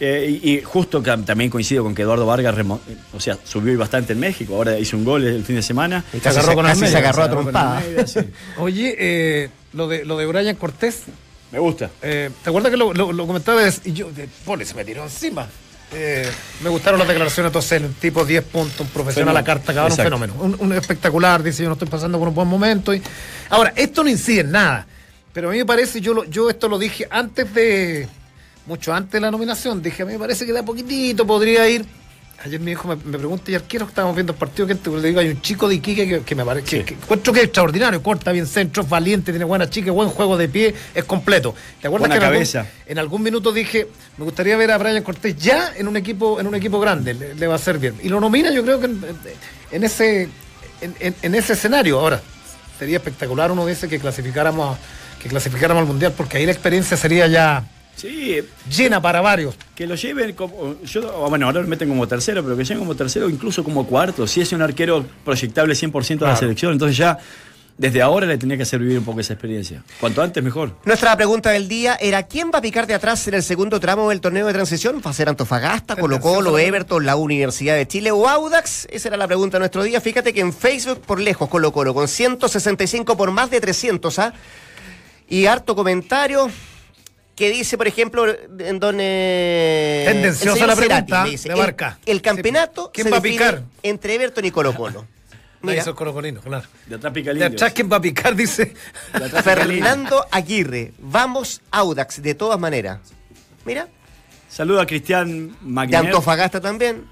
[0.05, 2.81] Eh, y, y justo que también coincido con que Eduardo Vargas, remo-
[3.15, 6.03] o sea, subió bastante en México, ahora hizo un gol el fin de semana.
[6.13, 7.83] Y casi, agarró se, con casi se agarró a agarró trompada.
[8.07, 8.19] Sí.
[8.59, 11.03] Oye, eh, lo de lo de Brian Cortés,
[11.53, 11.89] Me gusta.
[12.03, 13.83] Eh, ¿Te acuerdas que lo, lo, lo comentabas?
[13.85, 15.47] Y yo, de, pole, se me tiró encima.
[15.95, 16.27] Eh,
[16.65, 19.73] me gustaron las declaraciones de Tosel, un tipo 10 puntos, un profesional a la carta,
[19.73, 20.35] cabrón, un fenómeno.
[20.41, 22.93] Un, un espectacular, dice, yo no estoy pasando por un buen momento.
[22.93, 23.01] Y...
[23.51, 24.85] Ahora, esto no incide en nada,
[25.33, 28.09] pero a mí me parece, yo, lo, yo esto lo dije antes de,
[28.67, 31.69] mucho antes de la nominación, dije, a mí me parece que de a poquitito podría
[31.69, 31.85] ir.
[32.45, 33.87] Ayer mi hijo me, me pregunta, ¿y arquero?
[33.87, 36.45] Estábamos viendo el partido, que le digo, hay un chico de Iquique que, que me
[36.45, 36.85] parece, Sí.
[36.85, 40.37] que encuentro que es extraordinario, corta bien centro, es valiente, tiene buena chica, buen juego
[40.37, 41.55] de pie, es completo.
[41.81, 42.67] ¿Te acuerdas Buena que en algún- cabeza.
[42.87, 43.87] en algún minuto dije,
[44.19, 47.35] me gustaría ver a Brian Cortés ya en un equipo, en un equipo grande, le,
[47.37, 47.95] le va a hacer bien.
[48.03, 49.01] Y lo nomina yo creo que en,
[49.71, 50.23] en ese,
[50.81, 52.01] en, en- en ese escenario.
[52.01, 52.21] Ahora,
[52.77, 54.77] sería espectacular, uno dice que clasificáramos,
[55.23, 57.65] que clasificáramos al mundial, porque ahí la experiencia sería ya
[57.97, 58.39] Sí,
[58.71, 59.55] llena para varios.
[59.75, 60.77] que lo lleven como.
[60.83, 64.27] Yo, bueno, ahora lo meten como tercero, pero que lleguen como tercero, incluso como cuarto.
[64.27, 67.19] Si es un arquero proyectable 100% a la selección, entonces ya
[67.79, 69.83] desde ahora le tenía que hacer vivir un poco esa experiencia.
[69.99, 70.77] Cuanto antes, mejor.
[70.85, 74.11] Nuestra pregunta del día era ¿quién va a picar de atrás en el segundo tramo
[74.11, 75.01] del torneo de transición?
[75.05, 78.87] ¿Va a ser Antofagasta, Colo Colo, Everton, la Universidad de Chile o Audax?
[78.91, 80.01] Esa era la pregunta de nuestro día.
[80.01, 84.35] Fíjate que en Facebook por lejos Colo Colo, con 165 por más de 300, ¿ah?
[85.29, 86.51] Y harto comentario
[87.35, 88.27] que dice, por ejemplo,
[88.59, 90.05] en donde...
[90.07, 91.99] Tendenciosa la pregunta, de Barca.
[92.05, 93.63] El, el campeonato ¿Quién se va a picar?
[93.83, 95.07] entre Everton y Colo Colo.
[95.63, 96.67] Mira, esos colocolinos, claro.
[96.87, 98.35] De atrás De atrás, ¿quién va a picar?
[98.35, 98.75] Dice.
[99.15, 99.29] De.
[99.43, 102.99] Fernando Aguirre, vamos Audax, de todas maneras.
[103.65, 103.89] Mira,
[104.49, 106.01] Saluda a Cristian de Magner.
[106.07, 107.07] Antofagasta también.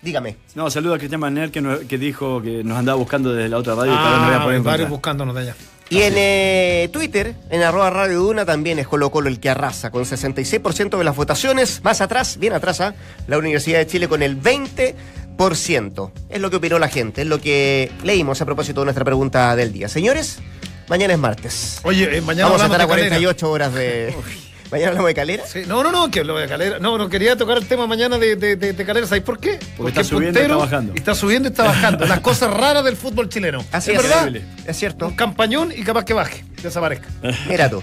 [0.00, 0.36] Dígame.
[0.54, 3.74] No, saluda a Cristian Magner que, que dijo que nos andaba buscando desde la otra
[3.74, 5.56] radio y que ahora no había Ah, podido varios buscándonos de allá.
[5.94, 9.92] Y en eh, Twitter, en arroba Radio Duna, también es Colo Colo el que arrasa,
[9.92, 11.84] con 66% de las votaciones.
[11.84, 12.96] Más atrás, bien atrás, ¿ah?
[13.28, 16.10] la Universidad de Chile con el 20%.
[16.30, 19.54] Es lo que opinó la gente, es lo que leímos a propósito de nuestra pregunta
[19.54, 19.88] del día.
[19.88, 20.40] Señores,
[20.88, 21.78] mañana es martes.
[21.84, 23.08] Oye, eh, mañana Vamos a estar a de Calera.
[23.10, 24.12] 48 horas de...
[24.70, 25.44] mañana hablamos de calera.
[25.46, 26.78] Sí, no, no, no, que lo de Calera.
[26.78, 29.06] No, no quería tocar el tema mañana de, de, de, de Calera.
[29.06, 29.58] ¿Sabes por qué?
[29.86, 30.94] está el subiendo y está bajando.
[30.94, 32.06] Está subiendo y está bajando.
[32.06, 33.64] Las cosas raras del fútbol chileno.
[33.72, 34.26] Así ¿Es es, verdad?
[34.26, 34.48] Increíble.
[34.66, 35.06] es cierto.
[35.06, 37.08] Un campañón y capaz que baje, desaparezca.
[37.48, 37.82] Mira tú.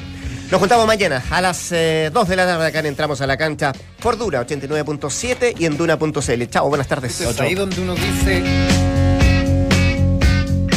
[0.51, 3.37] Nos juntamos mañana a las eh, 2 de la tarde acá en entramos a la
[3.37, 3.71] cancha
[4.01, 6.43] por Duna 89.7 y en Duna.cl.
[6.49, 7.21] Chao, buenas tardes.
[7.21, 9.00] Es ahí donde uno dice.